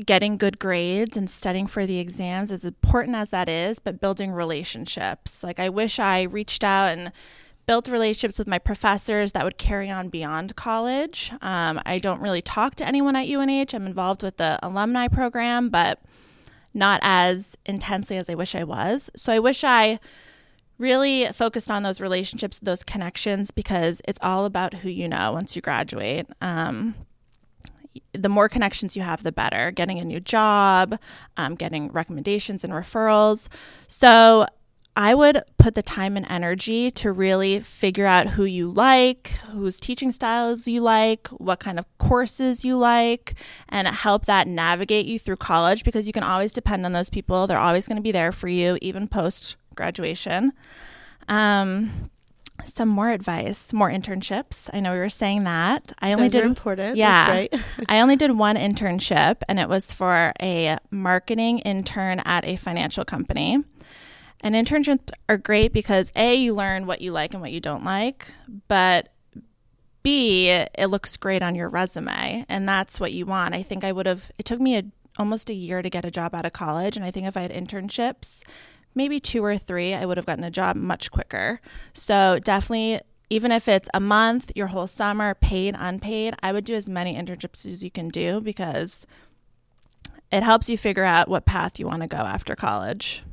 getting 0.04 0.36
good 0.36 0.58
grades 0.58 1.16
and 1.16 1.28
studying 1.28 1.66
for 1.66 1.86
the 1.86 1.98
exams 1.98 2.52
as 2.52 2.64
important 2.64 3.16
as 3.16 3.30
that 3.30 3.48
is 3.48 3.78
but 3.78 4.00
building 4.00 4.32
relationships. 4.32 5.42
Like 5.42 5.58
i 5.58 5.68
wish 5.68 5.98
i 5.98 6.22
reached 6.22 6.62
out 6.62 6.92
and 6.92 7.12
built 7.66 7.88
relationships 7.88 8.38
with 8.38 8.46
my 8.46 8.58
professors 8.58 9.32
that 9.32 9.44
would 9.44 9.58
carry 9.58 9.90
on 9.90 10.08
beyond 10.08 10.54
college. 10.54 11.32
Um, 11.40 11.80
i 11.86 11.98
don't 11.98 12.20
really 12.20 12.42
talk 12.42 12.74
to 12.76 12.86
anyone 12.86 13.16
at 13.16 13.26
unh 13.26 13.74
i'm 13.74 13.86
involved 13.86 14.22
with 14.22 14.36
the 14.36 14.58
alumni 14.62 15.08
program 15.08 15.70
but 15.70 16.00
not 16.74 17.00
as 17.02 17.56
intensely 17.64 18.18
as 18.18 18.28
i 18.28 18.34
wish 18.34 18.54
i 18.54 18.64
was. 18.64 19.10
So 19.16 19.32
i 19.32 19.38
wish 19.38 19.64
i 19.64 19.98
really 20.78 21.26
focused 21.32 21.70
on 21.70 21.82
those 21.82 22.00
relationships 22.00 22.58
those 22.60 22.84
connections 22.84 23.50
because 23.50 24.02
it's 24.06 24.18
all 24.22 24.44
about 24.44 24.74
who 24.74 24.88
you 24.88 25.08
know 25.08 25.32
once 25.32 25.56
you 25.56 25.62
graduate 25.62 26.26
um, 26.40 26.94
the 28.12 28.28
more 28.28 28.48
connections 28.48 28.96
you 28.96 29.02
have, 29.02 29.22
the 29.22 29.32
better. 29.32 29.70
Getting 29.70 29.98
a 29.98 30.04
new 30.04 30.20
job, 30.20 30.98
um, 31.36 31.54
getting 31.54 31.90
recommendations 31.92 32.64
and 32.64 32.72
referrals. 32.72 33.48
So 33.88 34.46
I 34.98 35.14
would 35.14 35.42
put 35.58 35.74
the 35.74 35.82
time 35.82 36.16
and 36.16 36.26
energy 36.30 36.90
to 36.92 37.12
really 37.12 37.60
figure 37.60 38.06
out 38.06 38.28
who 38.28 38.44
you 38.44 38.70
like, 38.70 39.28
whose 39.50 39.78
teaching 39.78 40.10
styles 40.10 40.66
you 40.66 40.80
like, 40.80 41.28
what 41.28 41.60
kind 41.60 41.78
of 41.78 41.84
courses 41.98 42.64
you 42.64 42.78
like, 42.78 43.34
and 43.68 43.86
help 43.86 44.24
that 44.24 44.48
navigate 44.48 45.04
you 45.04 45.18
through 45.18 45.36
college 45.36 45.84
because 45.84 46.06
you 46.06 46.14
can 46.14 46.22
always 46.22 46.52
depend 46.52 46.86
on 46.86 46.92
those 46.92 47.10
people. 47.10 47.46
They're 47.46 47.58
always 47.58 47.86
going 47.86 47.96
to 47.96 48.02
be 48.02 48.12
there 48.12 48.32
for 48.32 48.48
you, 48.48 48.78
even 48.80 49.06
post 49.06 49.56
graduation. 49.76 50.52
Um, 51.28 52.10
some 52.64 52.88
more 52.88 53.10
advice, 53.10 53.72
more 53.72 53.90
internships. 53.90 54.70
I 54.72 54.80
know 54.80 54.92
we 54.92 54.98
were 54.98 55.08
saying 55.08 55.44
that. 55.44 55.92
I 56.00 56.12
only 56.12 56.24
Those 56.24 56.32
did 56.32 56.44
important. 56.44 56.96
yeah. 56.96 57.26
That's 57.26 57.52
right. 57.52 57.62
I 57.88 58.00
only 58.00 58.16
did 58.16 58.32
one 58.32 58.56
internship, 58.56 59.42
and 59.48 59.60
it 59.60 59.68
was 59.68 59.92
for 59.92 60.32
a 60.40 60.78
marketing 60.90 61.60
intern 61.60 62.20
at 62.24 62.44
a 62.44 62.56
financial 62.56 63.04
company. 63.04 63.62
And 64.40 64.54
internships 64.54 65.10
are 65.28 65.38
great 65.38 65.72
because 65.72 66.12
A, 66.16 66.34
you 66.34 66.54
learn 66.54 66.86
what 66.86 67.00
you 67.00 67.12
like 67.12 67.32
and 67.32 67.40
what 67.40 67.52
you 67.52 67.60
don't 67.60 67.84
like, 67.84 68.26
but 68.68 69.08
B, 70.02 70.48
it 70.50 70.86
looks 70.88 71.16
great 71.16 71.42
on 71.42 71.54
your 71.54 71.68
resume, 71.68 72.44
and 72.48 72.68
that's 72.68 73.00
what 73.00 73.12
you 73.12 73.26
want. 73.26 73.54
I 73.54 73.62
think 73.62 73.82
I 73.82 73.92
would 73.92 74.06
have, 74.06 74.30
it 74.38 74.44
took 74.44 74.60
me 74.60 74.76
a, 74.76 74.84
almost 75.18 75.50
a 75.50 75.54
year 75.54 75.82
to 75.82 75.90
get 75.90 76.04
a 76.04 76.10
job 76.10 76.34
out 76.34 76.46
of 76.46 76.52
college, 76.52 76.96
and 76.96 77.04
I 77.04 77.10
think 77.10 77.26
if 77.26 77.36
I 77.36 77.40
had 77.42 77.50
internships, 77.50 78.42
maybe 78.96 79.20
two 79.20 79.44
or 79.44 79.56
three, 79.58 79.94
I 79.94 80.04
would 80.06 80.16
have 80.16 80.26
gotten 80.26 80.42
a 80.44 80.50
job 80.50 80.74
much 80.74 81.10
quicker. 81.12 81.60
So 81.92 82.38
definitely 82.42 83.00
even 83.28 83.50
if 83.50 83.66
it's 83.68 83.88
a 83.92 83.98
month, 84.00 84.52
your 84.54 84.68
whole 84.68 84.86
summer, 84.86 85.34
paid, 85.34 85.74
unpaid, 85.78 86.34
I 86.42 86.52
would 86.52 86.64
do 86.64 86.74
as 86.74 86.88
many 86.88 87.14
internships 87.14 87.66
as 87.66 87.82
you 87.82 87.90
can 87.90 88.08
do 88.08 88.40
because 88.40 89.04
it 90.30 90.42
helps 90.42 90.68
you 90.68 90.78
figure 90.78 91.04
out 91.04 91.28
what 91.28 91.44
path 91.44 91.78
you 91.78 91.86
want 91.86 92.02
to 92.02 92.08
go 92.08 92.18
after 92.18 92.54
college. 92.54 93.24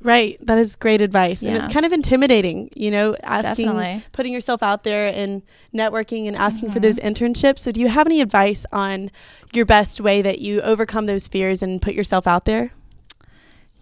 Right. 0.00 0.38
That 0.46 0.58
is 0.58 0.76
great 0.76 1.00
advice. 1.00 1.42
And 1.42 1.56
it's 1.56 1.72
kind 1.72 1.84
of 1.84 1.92
intimidating, 1.92 2.70
you 2.76 2.90
know, 2.90 3.16
asking, 3.24 3.66
Definitely. 3.66 4.04
putting 4.12 4.32
yourself 4.32 4.62
out 4.62 4.84
there 4.84 5.12
and 5.12 5.42
networking 5.74 6.28
and 6.28 6.36
asking 6.36 6.70
for 6.70 6.78
Mhm. 6.78 6.82
those 6.82 6.98
internships. 7.00 7.58
So, 7.60 7.72
do 7.72 7.80
you 7.80 7.88
have 7.88 8.06
any 8.06 8.20
advice 8.20 8.64
on 8.70 9.10
your 9.52 9.64
best 9.66 10.00
way 10.00 10.22
that 10.22 10.38
you 10.40 10.60
overcome 10.60 11.06
those 11.06 11.26
fears 11.26 11.62
and 11.64 11.82
put 11.82 11.94
yourself 11.94 12.28
out 12.28 12.44
there 12.44 12.70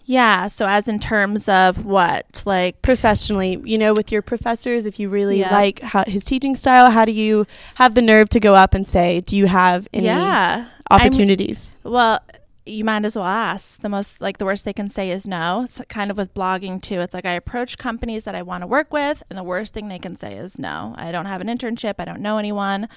Yeah. 0.09 0.47
So, 0.47 0.67
as 0.67 0.89
in 0.89 0.99
terms 1.01 1.49
of 1.49 1.85
what? 1.85 2.43
Like, 2.47 2.81
professionally? 2.81 3.61
You 3.65 3.77
know, 3.77 3.93
with 3.93 4.13
your 4.13 4.23
professors, 4.23 4.87
if 4.87 4.99
you 5.01 5.09
really 5.09 5.41
Yeah. 5.41 5.53
like 5.53 5.81
how, 5.81 6.05
his 6.05 6.25
teaching 6.25 6.55
style, 6.55 6.91
how 6.91 7.05
do 7.05 7.13
you 7.13 7.45
have 7.75 7.95
the 7.95 8.03
nerve 8.03 8.29
to 8.31 8.41
go 8.41 8.55
up 8.55 8.73
and 8.73 8.87
say, 8.87 9.21
do 9.21 9.37
you 9.37 9.47
have 9.47 9.89
any 9.93 10.07
yeah. 10.07 10.69
Opportunities? 10.91 11.77
Well, 11.83 12.21
you 12.65 12.85
might 12.85 13.05
as 13.05 13.17
well 13.17 13.25
ask. 13.27 13.81
The 13.81 13.89
most, 13.89 14.21
like, 14.21 14.39
the 14.39 14.45
worst 14.45 14.65
they 14.65 14.73
can 14.73 14.89
say 14.89 15.11
is 15.11 15.27
no. 15.27 15.63
It's 15.65 15.81
kind 15.89 16.11
of 16.11 16.17
with 16.17 16.33
blogging, 16.35 16.81
too. 16.81 17.01
It's 17.01 17.15
like 17.15 17.27
I 17.27 17.33
approach 17.33 17.77
companies 17.77 18.25
that 18.25 18.37
I 18.37 18.43
want 18.43 18.63
to 18.63 18.67
work 18.69 18.93
with, 18.93 19.23
and 19.29 19.37
the 19.37 19.45
worst 19.45 19.75
thing 19.75 19.89
they 19.89 19.99
can 19.99 20.15
say 20.15 20.35
is 20.35 20.59
no. 20.59 20.95
I 20.97 21.11
don't 21.11 21.27
have 21.27 21.41
an 21.41 21.49
internship. 21.49 21.95
I 21.99 22.05
don't 22.05 22.21
know 22.21 22.39
anyone. 22.39 22.89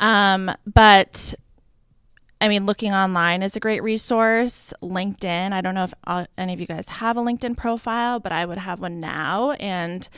Um, 0.00 0.50
but 0.66 1.34
I 2.40 2.48
mean, 2.48 2.66
looking 2.66 2.92
online 2.92 3.42
is 3.42 3.56
a 3.56 3.60
great 3.60 3.82
resource. 3.82 4.72
LinkedIn. 4.82 5.52
I 5.52 5.60
don't 5.60 5.74
know 5.74 5.84
if 5.84 5.94
uh, 6.06 6.26
any 6.36 6.52
of 6.54 6.60
you 6.60 6.66
guys 6.66 6.88
have 6.88 7.16
a 7.16 7.20
LinkedIn 7.20 7.56
profile, 7.56 8.20
but 8.20 8.32
I 8.32 8.44
would 8.44 8.58
have 8.58 8.80
one 8.80 9.00
now 9.00 9.52
and 9.52 10.08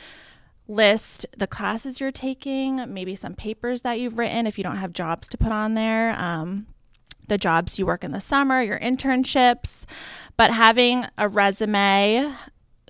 list 0.67 1.25
the 1.35 1.47
classes 1.47 1.99
you're 1.99 2.11
taking, 2.11 2.93
maybe 2.93 3.15
some 3.15 3.33
papers 3.33 3.81
that 3.81 3.99
you've 3.99 4.17
written 4.17 4.45
if 4.45 4.57
you 4.57 4.63
don't 4.63 4.77
have 4.77 4.93
jobs 4.93 5.27
to 5.29 5.37
put 5.37 5.51
on 5.51 5.73
there. 5.73 6.17
Um, 6.19 6.67
the 7.27 7.37
jobs 7.37 7.79
you 7.79 7.85
work 7.85 8.03
in 8.03 8.11
the 8.11 8.19
summer, 8.19 8.61
your 8.61 8.79
internships, 8.79 9.85
but 10.37 10.51
having 10.53 11.05
a 11.17 11.27
resume, 11.27 12.33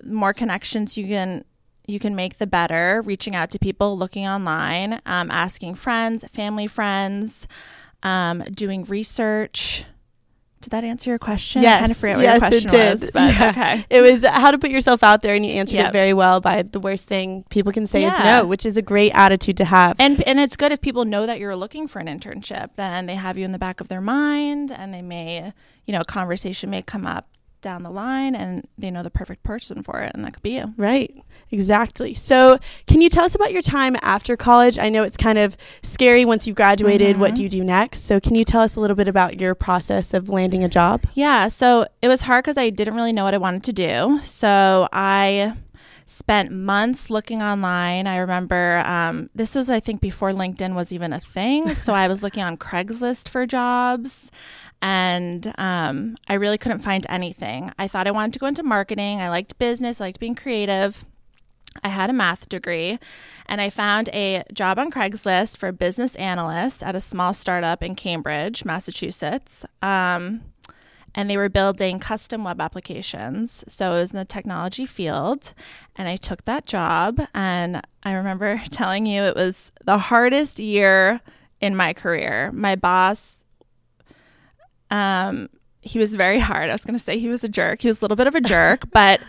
more 0.04 0.32
connections 0.32 0.98
you 0.98 1.06
can 1.06 1.44
you 1.86 1.98
can 1.98 2.14
make, 2.14 2.38
the 2.38 2.46
better. 2.46 3.02
Reaching 3.02 3.34
out 3.34 3.50
to 3.50 3.58
people, 3.58 3.98
looking 3.98 4.26
online, 4.26 5.00
um, 5.04 5.30
asking 5.32 5.74
friends, 5.74 6.24
family 6.32 6.68
friends, 6.68 7.48
um, 8.02 8.40
doing 8.52 8.84
research. 8.84 9.84
Did 10.60 10.70
that 10.70 10.84
answer 10.84 11.10
your 11.10 11.18
question? 11.18 11.60
Yes, 11.62 11.76
I 11.76 11.80
kind 11.80 11.90
of 11.90 11.96
forget 11.96 12.16
what 12.18 12.22
yes, 12.22 12.32
your 12.40 12.48
question 12.50 12.68
it 12.68 12.70
did. 12.70 12.90
was, 13.00 13.10
but 13.10 13.34
Yeah. 13.34 13.50
okay. 13.50 13.86
It 13.90 14.00
was 14.00 14.24
how 14.24 14.52
to 14.52 14.58
put 14.58 14.70
yourself 14.70 15.02
out 15.02 15.22
there, 15.22 15.34
and 15.34 15.44
you 15.44 15.52
answered 15.54 15.74
Yep. 15.74 15.88
it 15.88 15.92
very 15.92 16.12
well 16.12 16.40
by 16.40 16.62
the 16.62 16.78
worst 16.78 17.08
thing 17.08 17.44
people 17.50 17.72
can 17.72 17.84
say 17.84 18.04
is 18.04 18.16
no, 18.20 18.46
which 18.46 18.64
is 18.64 18.76
a 18.76 18.82
great 18.82 19.10
attitude 19.12 19.56
to 19.56 19.64
have. 19.64 19.96
And 19.98 20.22
and 20.22 20.38
it's 20.38 20.54
good 20.56 20.70
if 20.70 20.80
people 20.80 21.04
know 21.04 21.26
that 21.26 21.40
you're 21.40 21.56
looking 21.56 21.88
for 21.88 21.98
an 21.98 22.06
internship, 22.06 22.70
then 22.76 23.06
they 23.06 23.16
have 23.16 23.36
you 23.36 23.44
in 23.44 23.50
the 23.50 23.58
back 23.58 23.80
of 23.80 23.88
their 23.88 24.00
mind, 24.00 24.70
and 24.70 24.94
they 24.94 25.02
may, 25.02 25.52
you 25.84 25.92
know, 25.92 26.02
a 26.02 26.04
conversation 26.04 26.70
may 26.70 26.80
come 26.82 27.06
up 27.08 27.26
down 27.60 27.82
the 27.82 27.90
line, 27.90 28.36
and 28.36 28.68
they 28.78 28.90
know 28.92 29.02
the 29.02 29.10
perfect 29.10 29.42
person 29.42 29.82
for 29.82 30.00
it, 30.00 30.12
and 30.14 30.24
that 30.24 30.32
could 30.34 30.42
be 30.44 30.50
you. 30.50 30.74
Right. 30.76 31.12
Exactly. 31.52 32.14
So, 32.14 32.58
can 32.86 33.00
you 33.00 33.08
tell 33.08 33.24
us 33.24 33.34
about 33.34 33.52
your 33.52 33.62
time 33.62 33.96
after 34.02 34.36
college? 34.36 34.78
I 34.78 34.88
know 34.88 35.02
it's 35.02 35.16
kind 35.16 35.38
of 35.38 35.56
scary 35.82 36.24
once 36.24 36.46
you've 36.46 36.56
graduated. 36.56 37.18
What 37.18 37.32
Mhm. 37.32 37.36
do 37.36 37.42
you 37.44 37.48
do 37.48 37.62
next? 37.62 38.04
So, 38.04 38.18
can 38.18 38.34
you 38.34 38.44
tell 38.44 38.62
us 38.62 38.74
a 38.74 38.80
little 38.80 38.96
bit 38.96 39.06
about 39.06 39.38
your 39.38 39.54
process 39.54 40.14
of 40.14 40.28
landing 40.28 40.64
a 40.64 40.68
job? 40.68 41.02
Yeah, 41.14 41.48
so 41.48 41.86
it 42.00 42.08
was 42.08 42.22
hard 42.22 42.42
because 42.44 42.56
I 42.56 42.70
didn't 42.70 42.94
really 42.94 43.12
know 43.12 43.24
what 43.24 43.34
I 43.34 43.38
wanted 43.38 43.62
to 43.64 43.72
do. 43.72 44.20
So 44.24 44.88
I 44.92 45.52
spent 46.06 46.50
months 46.50 47.10
looking 47.10 47.42
online. 47.42 48.06
I 48.06 48.16
remember 48.16 48.82
um, 48.86 49.30
this 49.34 49.54
was, 49.54 49.70
I 49.70 49.78
think, 49.80 50.00
before 50.00 50.32
LinkedIn 50.32 50.74
was 50.74 50.90
even 50.92 51.12
a 51.12 51.20
thing. 51.20 51.74
so 51.74 51.94
I 51.94 52.08
was 52.08 52.22
looking 52.22 52.42
on 52.42 52.56
Craigslist 52.56 53.28
for 53.28 53.46
jobs. 53.46 54.30
And 54.80 55.54
um, 55.58 56.16
I 56.28 56.34
really 56.34 56.58
couldn't 56.58 56.80
find 56.80 57.06
anything. 57.08 57.72
I 57.78 57.86
thought 57.86 58.08
I 58.08 58.10
wanted 58.10 58.32
to 58.32 58.38
go 58.40 58.46
into 58.46 58.64
marketing. 58.64 59.20
I 59.20 59.28
liked 59.28 59.56
business. 59.58 60.00
I 60.00 60.06
liked 60.06 60.18
being 60.18 60.34
creative. 60.34 61.06
I 61.82 61.88
had 61.88 62.10
a 62.10 62.12
math 62.12 62.48
degree 62.48 62.98
and 63.46 63.60
I 63.60 63.70
found 63.70 64.08
a 64.10 64.44
job 64.52 64.78
on 64.78 64.90
Craigslist 64.90 65.56
for 65.56 65.72
business 65.72 66.14
analyst 66.16 66.82
at 66.82 66.94
a 66.94 67.00
small 67.00 67.34
startup 67.34 67.82
in 67.82 67.94
Cambridge, 67.94 68.64
Massachusetts. 68.64 69.64
Um, 69.80 70.42
and 71.14 71.28
they 71.28 71.36
were 71.36 71.48
building 71.48 71.98
custom 71.98 72.44
web 72.44 72.60
applications. 72.60 73.64
So 73.68 73.92
it 73.92 74.00
was 74.00 74.10
in 74.12 74.16
the 74.16 74.24
technology 74.24 74.86
field. 74.86 75.52
And 75.96 76.08
I 76.08 76.16
took 76.16 76.44
that 76.46 76.66
job. 76.66 77.20
And 77.34 77.82
I 78.02 78.12
remember 78.12 78.62
telling 78.70 79.06
you 79.06 79.22
it 79.22 79.36
was 79.36 79.72
the 79.84 79.98
hardest 79.98 80.58
year 80.58 81.20
in 81.60 81.76
my 81.76 81.92
career. 81.92 82.50
My 82.52 82.76
boss, 82.76 83.44
um, 84.90 85.48
he 85.82 85.98
was 85.98 86.14
very 86.14 86.38
hard. 86.38 86.70
I 86.70 86.72
was 86.72 86.84
going 86.84 86.98
to 86.98 87.02
say 87.02 87.18
he 87.18 87.28
was 87.28 87.44
a 87.44 87.48
jerk. 87.48 87.82
He 87.82 87.88
was 87.88 88.00
a 88.00 88.04
little 88.04 88.16
bit 88.16 88.26
of 88.26 88.34
a 88.34 88.40
jerk, 88.40 88.90
but 88.92 89.20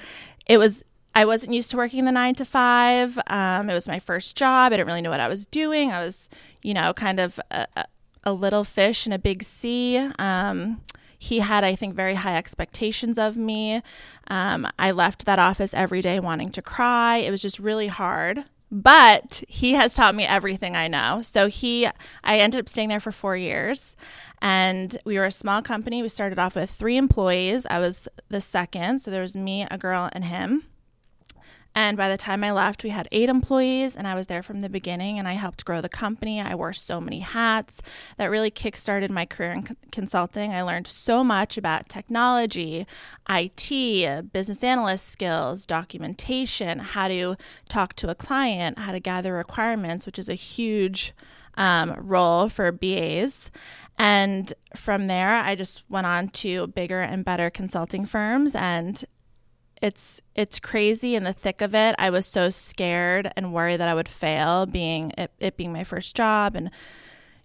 it 0.47 0.57
was 0.57 0.83
I 1.15 1.25
wasn't 1.25 1.53
used 1.53 1.70
to 1.72 1.77
working 1.77 2.05
the 2.05 2.12
nine 2.12 2.36
to 2.36 2.46
five. 2.46 3.20
Um, 3.27 3.70
it 3.70 3.74
was 3.74 3.88
my 3.88 4.00
first 4.00 4.36
job. 4.36 4.72
I 4.74 4.77
didn't 4.77 4.88
really 4.88 5.01
know 5.01 5.12
what 5.12 5.20
I 5.20 5.27
was 5.27 5.46
doing. 5.46 5.91
I 5.91 6.03
was, 6.03 6.29
you 6.63 6.74
know, 6.74 6.93
kind 6.93 7.20
of 7.20 7.39
a, 7.51 7.67
a- 8.25 8.34
little 8.34 8.63
fish 8.63 9.05
in 9.05 9.13
a 9.13 9.20
big 9.20 9.43
sea. 9.43 9.98
Um, 10.17 10.82
he 11.20 11.39
had, 11.39 11.63
I 11.63 11.75
think, 11.75 11.93
very 11.96 12.15
high 12.15 12.36
expectations 12.38 13.17
of 13.20 13.38
me. 13.38 13.82
Um, 14.27 14.67
I 14.79 14.91
left 14.91 15.25
that 15.25 15.39
office 15.39 15.74
every 15.74 16.01
day 16.01 16.20
wanting 16.20 16.50
to 16.51 16.62
cry. 16.62 17.17
It 17.17 17.32
was 17.32 17.41
just 17.41 17.60
really 17.60 17.88
hard. 17.88 18.43
But 18.72 19.43
he 19.48 19.74
has 19.74 19.93
taught 19.93 20.15
me 20.15 20.24
everything 20.25 20.75
I 20.75 20.88
know. 20.88 21.22
So 21.22 21.48
he, 21.48 21.88
I 22.24 22.39
ended 22.39 22.60
up 22.60 22.67
staying 22.67 22.89
there 22.89 23.00
for 23.00 23.12
four 23.12 23.38
years, 23.38 23.96
and 24.41 24.98
we 25.05 25.17
were 25.20 25.25
a 25.25 25.32
small 25.32 25.62
company. 25.62 26.01
We 26.01 26.10
started 26.10 26.39
off 26.39 26.55
with 26.55 26.72
three 26.72 26.98
employees. 26.98 27.67
I 27.70 27.79
was 27.79 28.08
the 28.29 28.41
second, 28.41 29.00
so 29.00 29.12
there 29.12 29.22
was 29.22 29.36
me, 29.36 29.67
a 29.70 29.77
girl, 29.77 30.10
and 30.12 30.25
him. 30.25 30.63
And 31.75 31.97
by 31.97 32.07
the 32.07 32.17
time 32.17 32.43
I 32.43 32.51
left, 32.51 32.83
we 32.83 32.91
had 32.91 33.07
eight 33.11 33.29
employees, 33.29 33.97
and 33.97 34.07
I 34.07 34.13
was 34.13 34.27
there 34.27 34.43
from 34.43 34.61
the 34.61 34.69
beginning. 34.69 35.17
And 35.17 35.27
I 35.27 35.33
helped 35.33 35.65
grow 35.65 35.81
the 35.81 35.89
company. 35.89 36.39
I 36.39 36.53
wore 36.55 36.73
so 36.73 37.01
many 37.01 37.19
hats 37.19 37.81
that 38.17 38.29
really 38.29 38.51
kickstarted 38.51 39.09
my 39.09 39.25
career 39.25 39.53
in 39.53 39.77
consulting. 39.91 40.53
I 40.53 40.61
learned 40.61 40.87
so 40.87 41.23
much 41.23 41.57
about 41.57 41.89
technology, 41.89 42.85
IT, 43.29 44.31
business 44.31 44.63
analyst 44.63 45.07
skills, 45.07 45.65
documentation, 45.65 46.79
how 46.79 47.07
to 47.07 47.35
talk 47.67 47.93
to 47.95 48.09
a 48.09 48.15
client, 48.15 48.77
how 48.77 48.91
to 48.91 48.99
gather 48.99 49.33
requirements, 49.33 50.05
which 50.05 50.19
is 50.19 50.29
a 50.29 50.35
huge 50.35 51.13
um, 51.55 51.93
role 51.97 52.49
for 52.49 52.71
BAs. 52.71 53.49
And 53.97 54.53
from 54.75 55.07
there, 55.07 55.35
I 55.35 55.55
just 55.55 55.83
went 55.89 56.07
on 56.07 56.29
to 56.29 56.67
bigger 56.67 57.01
and 57.01 57.23
better 57.23 57.49
consulting 57.49 58.05
firms 58.05 58.55
and 58.55 59.03
it's 59.83 60.21
it's 60.33 60.61
crazy 60.61 61.13
in 61.13 61.25
the 61.25 61.33
thick 61.33 61.61
of 61.61 61.75
it. 61.75 61.93
I 61.99 62.09
was 62.09 62.25
so 62.25 62.49
scared 62.49 63.31
and 63.35 63.53
worried 63.53 63.81
that 63.81 63.89
I 63.89 63.93
would 63.93 64.07
fail, 64.07 64.65
being 64.65 65.11
it, 65.17 65.29
it 65.39 65.57
being 65.57 65.73
my 65.73 65.83
first 65.83 66.15
job 66.15 66.55
and 66.55 66.71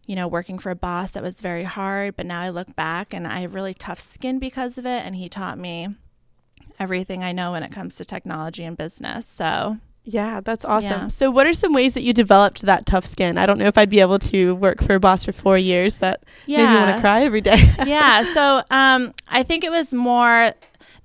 you 0.06 0.14
know 0.14 0.28
working 0.28 0.56
for 0.58 0.70
a 0.70 0.76
boss 0.76 1.10
that 1.10 1.22
was 1.22 1.40
very 1.40 1.64
hard. 1.64 2.14
But 2.16 2.26
now 2.26 2.40
I 2.40 2.50
look 2.50 2.76
back 2.76 3.12
and 3.12 3.26
I 3.26 3.40
have 3.40 3.54
really 3.54 3.74
tough 3.74 3.98
skin 3.98 4.38
because 4.38 4.78
of 4.78 4.86
it, 4.86 5.04
and 5.04 5.16
he 5.16 5.28
taught 5.28 5.58
me 5.58 5.88
everything 6.78 7.24
I 7.24 7.32
know 7.32 7.52
when 7.52 7.64
it 7.64 7.72
comes 7.72 7.96
to 7.96 8.04
technology 8.04 8.62
and 8.62 8.76
business. 8.76 9.26
So 9.26 9.78
Yeah, 10.04 10.40
that's 10.40 10.64
awesome. 10.64 11.02
Yeah. 11.02 11.08
So, 11.08 11.32
what 11.32 11.44
are 11.48 11.52
some 11.52 11.72
ways 11.72 11.94
that 11.94 12.02
you 12.02 12.12
developed 12.12 12.62
that 12.62 12.86
tough 12.86 13.04
skin? 13.04 13.36
I 13.36 13.46
don't 13.46 13.58
know 13.58 13.66
if 13.66 13.76
I'd 13.76 13.90
be 13.90 13.98
able 13.98 14.20
to 14.20 14.54
work 14.54 14.80
for 14.80 14.94
a 14.94 15.00
boss 15.00 15.24
for 15.24 15.32
four 15.32 15.58
years 15.58 15.96
that 15.98 16.22
made 16.46 16.72
me 16.72 16.80
want 16.80 16.94
to 16.94 17.00
cry 17.00 17.24
every 17.24 17.40
day. 17.40 17.58
yeah. 17.84 18.22
So 18.22 18.62
um, 18.70 19.12
I 19.26 19.42
think 19.42 19.64
it 19.64 19.72
was 19.72 19.92
more 19.92 20.54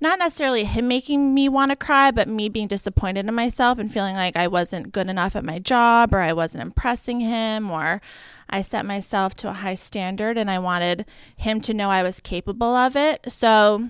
not 0.00 0.18
necessarily 0.18 0.64
him 0.64 0.88
making 0.88 1.34
me 1.34 1.48
want 1.48 1.70
to 1.70 1.76
cry, 1.76 2.10
but 2.10 2.28
me 2.28 2.48
being 2.48 2.68
disappointed 2.68 3.26
in 3.26 3.34
myself 3.34 3.78
and 3.78 3.92
feeling 3.92 4.14
like 4.14 4.36
I 4.36 4.48
wasn't 4.48 4.92
good 4.92 5.08
enough 5.08 5.36
at 5.36 5.44
my 5.44 5.58
job 5.58 6.14
or 6.14 6.20
I 6.20 6.32
wasn't 6.32 6.62
impressing 6.62 7.20
him 7.20 7.70
or 7.70 8.00
I 8.48 8.62
set 8.62 8.84
myself 8.84 9.34
to 9.36 9.50
a 9.50 9.54
high 9.54 9.74
standard 9.74 10.36
and 10.36 10.50
I 10.50 10.58
wanted 10.58 11.06
him 11.36 11.60
to 11.62 11.74
know 11.74 11.90
I 11.90 12.02
was 12.02 12.20
capable 12.20 12.74
of 12.74 12.96
it. 12.96 13.30
So 13.30 13.88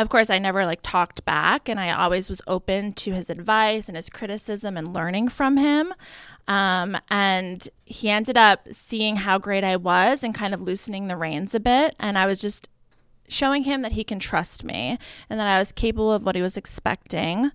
of 0.00 0.08
course, 0.08 0.30
I 0.30 0.38
never 0.38 0.64
like 0.64 0.80
talked 0.82 1.26
back, 1.26 1.68
and 1.68 1.78
I 1.78 1.92
always 1.92 2.30
was 2.30 2.40
open 2.46 2.94
to 2.94 3.12
his 3.12 3.28
advice 3.28 3.86
and 3.86 3.96
his 3.96 4.08
criticism 4.08 4.78
and 4.78 4.94
learning 4.94 5.28
from 5.28 5.58
him. 5.58 5.92
Um, 6.48 6.96
and 7.10 7.68
he 7.84 8.08
ended 8.08 8.38
up 8.38 8.66
seeing 8.70 9.16
how 9.16 9.38
great 9.38 9.62
I 9.62 9.76
was 9.76 10.24
and 10.24 10.34
kind 10.34 10.54
of 10.54 10.62
loosening 10.62 11.08
the 11.08 11.18
reins 11.18 11.54
a 11.54 11.60
bit. 11.60 11.96
And 12.00 12.16
I 12.16 12.24
was 12.24 12.40
just 12.40 12.70
showing 13.30 13.64
him 13.64 13.82
that 13.82 13.92
he 13.92 14.04
can 14.04 14.18
trust 14.18 14.64
me 14.64 14.98
and 15.28 15.40
that 15.40 15.46
I 15.46 15.58
was 15.58 15.72
capable 15.72 16.12
of 16.12 16.24
what 16.24 16.34
he 16.36 16.42
was 16.42 16.56
expecting. 16.56 17.50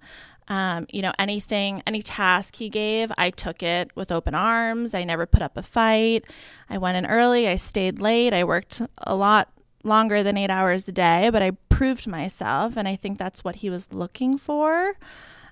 Um, 0.48 0.86
you 0.92 1.02
know, 1.02 1.12
anything, 1.18 1.82
any 1.88 2.02
task 2.02 2.56
he 2.56 2.70
gave, 2.70 3.12
I 3.18 3.32
took 3.32 3.64
it 3.64 3.92
with 3.96 4.12
open 4.12 4.36
arms. 4.36 4.94
I 4.94 5.04
never 5.04 5.26
put 5.26 5.42
up 5.42 5.58
a 5.58 5.64
fight. 5.64 6.26
I 6.70 6.78
went 6.78 6.98
in 6.98 7.06
early. 7.06 7.48
I 7.48 7.56
stayed 7.56 8.00
late. 8.00 8.34
I 8.34 8.44
worked 8.44 8.82
a 9.00 9.16
lot 9.16 9.50
longer 9.84 10.24
than 10.24 10.38
eight 10.38 10.52
hours 10.52 10.88
a 10.88 10.92
day, 10.92 11.30
but 11.32 11.42
I 11.42 11.52
proved 11.70 12.08
myself. 12.08 12.78
And 12.78 12.88
I 12.88 12.96
think 12.96 13.18
that's 13.18 13.44
what 13.44 13.58
he 13.58 13.70
was 13.70 13.92
looking 13.92 14.38
for. 14.38 14.98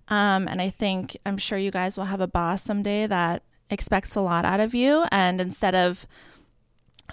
Um, 0.10 0.48
and 0.48 0.62
I 0.62 0.70
think, 0.70 1.18
I'm 1.26 1.38
sure 1.38 1.58
you 1.58 1.72
guys 1.72 1.98
will 1.98 2.06
have 2.06 2.22
a 2.22 2.28
boss 2.28 2.62
someday 2.62 3.08
that 3.08 3.42
expects 3.70 4.16
a 4.16 4.22
lot 4.22 4.46
out 4.46 4.60
of 4.60 4.76
you. 4.76 5.06
And 5.12 5.42
instead 5.42 5.74
of 5.74 6.06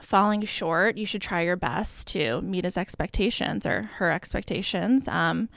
falling 0.01 0.43
short, 0.43 0.97
you 0.97 1.07
should 1.07 1.23
try 1.23 1.43
your 1.43 1.57
best 1.57 2.07
to 2.09 2.41
meet 2.43 2.65
his 2.65 2.77
expectations 2.77 3.67
or 3.67 3.83
her 3.95 4.11
expectations 4.11 5.09
um, 5.09 5.49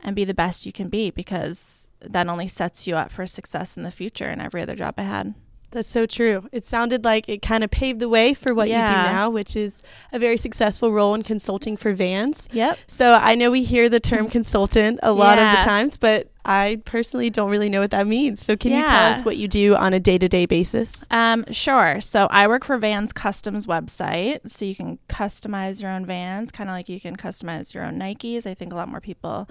and 0.00 0.16
be 0.16 0.24
the 0.24 0.34
best 0.34 0.66
you 0.66 0.72
can 0.72 0.88
be 0.88 1.10
because 1.10 1.90
that 2.00 2.28
only 2.28 2.48
sets 2.48 2.86
you 2.86 2.96
up 2.96 3.10
for 3.10 3.26
success 3.26 3.76
in 3.76 3.82
the 3.82 3.90
future 3.90 4.28
in 4.28 4.40
every 4.40 4.62
other 4.62 4.74
job 4.74 4.94
I 4.96 5.02
had. 5.02 5.34
That's 5.70 5.90
so 5.90 6.06
true. 6.06 6.48
It 6.52 6.64
sounded 6.64 7.04
like 7.04 7.28
it 7.28 7.42
kind 7.42 7.62
of 7.62 7.70
paved 7.70 8.00
the 8.00 8.08
way 8.08 8.34
for 8.34 8.54
what 8.54 8.68
you 8.68 8.74
do 8.74 8.92
now, 8.92 9.30
which 9.30 9.54
is 9.54 9.82
a 10.12 10.18
very 10.18 10.36
successful 10.36 10.92
role 10.92 11.14
in 11.14 11.22
consulting 11.22 11.76
for 11.76 11.92
vans. 11.92 12.48
Yep. 12.52 12.78
So 12.86 13.12
I 13.12 13.34
know 13.36 13.50
we 13.50 13.62
hear 13.62 13.88
the 13.88 14.00
term 14.00 14.28
consultant 14.28 14.98
a 15.02 15.12
lot 15.12 15.38
of 15.38 15.56
the 15.56 15.62
times, 15.62 15.96
but 15.96 16.28
I 16.44 16.80
personally 16.84 17.30
don't 17.30 17.50
really 17.50 17.68
know 17.68 17.80
what 17.80 17.90
that 17.90 18.06
means. 18.06 18.42
So 18.42 18.56
can 18.56 18.72
you 18.72 18.84
tell 18.84 19.12
us 19.12 19.24
what 19.24 19.36
you 19.36 19.46
do 19.46 19.76
on 19.76 19.92
a 19.92 20.00
day 20.00 20.18
to 20.18 20.28
day 20.28 20.46
basis? 20.46 21.06
Um, 21.10 21.44
sure. 21.50 22.00
So 22.00 22.26
I 22.30 22.48
work 22.48 22.64
for 22.64 22.78
Vans 22.78 23.12
Customs 23.12 23.66
website, 23.66 24.50
so 24.50 24.64
you 24.64 24.74
can 24.74 24.98
customize 25.08 25.82
your 25.82 25.90
own 25.90 26.06
vans, 26.06 26.50
kind 26.50 26.70
of 26.70 26.74
like 26.74 26.88
you 26.88 27.00
can 27.00 27.16
customize 27.16 27.74
your 27.74 27.84
own 27.84 28.00
Nikes. 28.00 28.46
I 28.46 28.54
think 28.54 28.72
a 28.72 28.76
lot 28.76 28.88
more 28.88 29.00
people 29.00 29.48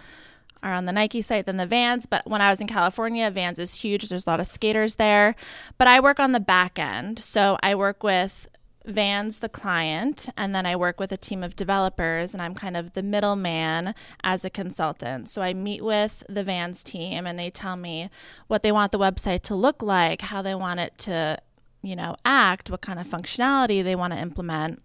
are 0.62 0.74
on 0.74 0.86
the 0.86 0.92
Nike 0.92 1.22
site 1.22 1.46
than 1.46 1.58
the 1.58 1.66
Vans, 1.66 2.06
but 2.06 2.28
when 2.28 2.42
I 2.42 2.50
was 2.50 2.60
in 2.60 2.68
California, 2.68 3.32
Vans 3.32 3.60
is 3.60 3.76
huge. 3.76 4.10
There's 4.10 4.28
a 4.28 4.30
lot 4.30 4.40
of 4.40 4.48
skaters 4.48 4.96
there, 4.96 5.36
but 5.78 5.88
I 5.88 6.00
work 6.00 6.20
on 6.20 6.32
the 6.32 6.40
back 6.40 6.78
end. 6.78 7.20
So 7.20 7.58
I 7.64 7.76
work 7.76 8.04
with 8.04 8.48
Vans, 8.86 9.40
the 9.40 9.50
client, 9.50 10.30
and 10.36 10.56
then 10.56 10.66
I 10.66 10.76
work 10.76 11.00
with 11.00 11.12
a 11.12 11.18
team 11.18 11.44
of 11.44 11.56
developers, 11.56 12.34
and 12.34 12.42
I'm 12.42 12.56
kind 12.56 12.76
of 12.76 12.94
the 12.94 13.04
middleman 13.04 13.94
as 14.24 14.44
a 14.44 14.50
consultant. 14.50 15.30
So 15.30 15.42
I 15.42 15.54
meet 15.54 15.84
with 15.84 16.24
the 16.28 16.44
Vans 16.44 16.84
team, 16.84 17.28
and 17.28 17.38
they 17.38 17.50
tell 17.50 17.76
me 17.76 18.10
what 18.48 18.64
they 18.64 18.72
want 18.72 18.92
the 18.92 19.00
website 19.00 19.42
to 19.44 19.56
look 19.56 19.84
like, 19.84 20.22
how 20.22 20.42
they 20.42 20.56
want 20.56 20.80
it 20.80 20.98
to, 21.00 21.38
you 21.84 21.96
know, 21.96 22.16
act, 22.26 22.72
what 22.72 22.82
kind 22.82 23.00
of 23.00 23.08
functionality 23.08 23.84
they 23.84 23.96
want 23.96 24.14
to 24.14 24.20
implement. 24.20 24.82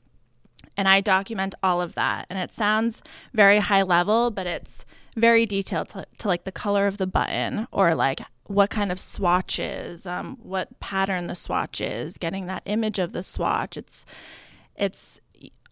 And 0.77 0.89
I 0.89 1.01
document 1.01 1.55
all 1.63 1.81
of 1.81 1.95
that. 1.95 2.27
And 2.29 2.39
it 2.39 2.53
sounds 2.53 3.03
very 3.33 3.61
high 3.61 3.83
level, 3.83 4.31
but 4.31 4.47
it's 4.47 4.85
very 5.17 5.47
detailed 5.47 5.89
to, 5.91 6.07
to 6.19 6.29
like 6.29 6.45
the 6.45 6.53
color 6.53 6.87
of 6.87 6.99
the 6.99 7.07
button 7.07 7.67
or 7.71 7.95
like 7.95 8.21
what 8.45 8.71
kind 8.71 8.93
of 8.93 9.01
swatches, 9.01 10.07
um, 10.07 10.37
what 10.43 10.79
pattern 10.81 11.27
the 11.27 11.35
swatch 11.35 11.81
is, 11.81 12.19
getting 12.19 12.47
that 12.47 12.63
image 12.67 12.99
of 12.99 13.13
the 13.13 13.23
swatch. 13.23 13.77
It's 13.77 14.05
it's 14.77 15.21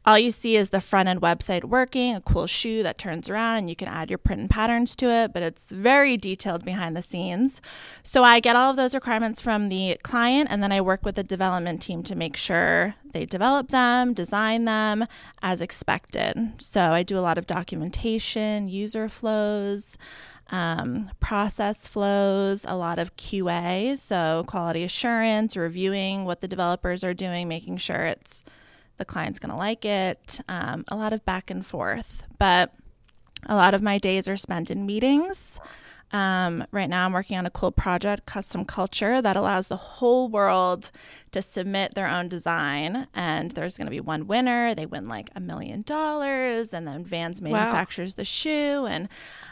all 0.05 0.19
you 0.19 0.31
see 0.31 0.57
is 0.57 0.71
the 0.71 0.81
front 0.81 1.09
end 1.09 1.21
website 1.21 1.65
working, 1.65 2.15
a 2.15 2.21
cool 2.21 2.47
shoe 2.47 2.83
that 2.83 2.99
turns 2.99 3.31
around 3.31 3.59
and 3.59 3.69
you 3.69 3.77
can 3.77 3.89
add 3.89 4.11
your 4.11 4.19
print 4.19 4.41
and 4.41 4.51
patterns 4.51 4.97
to 4.97 5.07
it, 5.07 5.33
but 5.33 5.43
it's 5.43 5.71
very 5.71 6.17
detailed 6.17 6.65
behind 6.65 6.97
the 6.97 7.03
scenes. 7.03 7.61
So 8.03 8.25
I 8.25 8.41
get 8.41 8.57
all 8.57 8.71
of 8.71 8.77
those 8.77 8.95
requirements 8.95 9.41
from 9.41 9.69
the 9.69 9.97
client 10.03 10.49
and 10.51 10.63
then 10.63 10.73
I 10.73 10.81
work 10.81 11.05
with 11.05 11.15
the 11.15 11.23
development 11.23 11.83
team 11.83 12.03
to 12.05 12.17
make 12.17 12.37
sure 12.37 12.97
they 13.13 13.25
develop 13.25 13.69
them, 13.71 14.13
design 14.13 14.65
them 14.65 15.07
as 15.41 15.61
expected. 15.61 16.55
So 16.59 16.81
I 16.81 17.05
do 17.05 17.17
a 17.17 17.21
lot 17.21 17.39
of 17.39 17.47
documentation, 17.47 18.67
user 18.69 19.09
flows. 19.09 19.97
Um, 20.51 21.11
process 21.19 21.87
flows, 21.87 22.67
a 22.69 22.77
lot 22.77 22.99
of 22.99 23.17
QA, 23.17 23.97
so 23.97 24.45
quality 24.47 24.85
assurance, 24.85 25.57
reviewing 25.57 26.27
what 26.27 26.43
the 26.43 26.49
developers 26.49 27.03
are 27.03 27.15
doing, 27.15 27.49
making 27.49 27.79
sure 27.79 28.05
it's 28.05 28.45
the 29.03 29.13
client's 29.13 29.41
going 29.41 29.51
to 29.51 29.57
like 29.57 29.85
it, 29.85 30.41
um, 30.49 30.85
a 30.87 30.95
lot 30.95 31.13
of 31.13 31.25
back 31.25 31.51
and 31.51 31.67
forth. 31.67 32.23
But 32.39 32.73
a 33.47 33.57
lot 33.57 33.75
of 33.75 33.83
my 33.83 33.99
days 33.99 34.29
are 34.29 34.37
spent 34.37 34.71
in 34.71 34.87
meetings. 34.87 35.59
Um, 36.13 36.65
right 36.71 36.89
now, 36.89 37.05
I'm 37.05 37.13
working 37.13 37.37
on 37.37 37.47
a 37.47 37.51
cool 37.51 37.73
project, 37.73 38.27
Custom 38.27 38.65
Culture, 38.65 39.21
that 39.21 39.37
allows 39.37 39.67
the 39.67 39.77
whole 39.77 40.29
world 40.29 40.93
to 41.33 41.43
submit 41.43 41.95
their 41.95 42.07
own 42.07 42.29
design. 42.29 43.09
And 43.15 43.51
there's 43.53 43.77
going 43.77 43.87
to 43.87 43.91
be 43.91 44.01
one 44.01 44.27
winner. 44.27 44.75
They 44.75 44.87
win 44.87 45.09
like 45.09 45.31
a 45.35 45.41
million 45.41 45.83
dollars, 45.83 46.73
and 46.73 46.87
then 46.87 47.05
Vans 47.05 47.41
manufactures 47.43 48.13
wow. 48.13 48.15
the 48.19 48.25
shoe. 48.25 48.87
And 48.87 49.09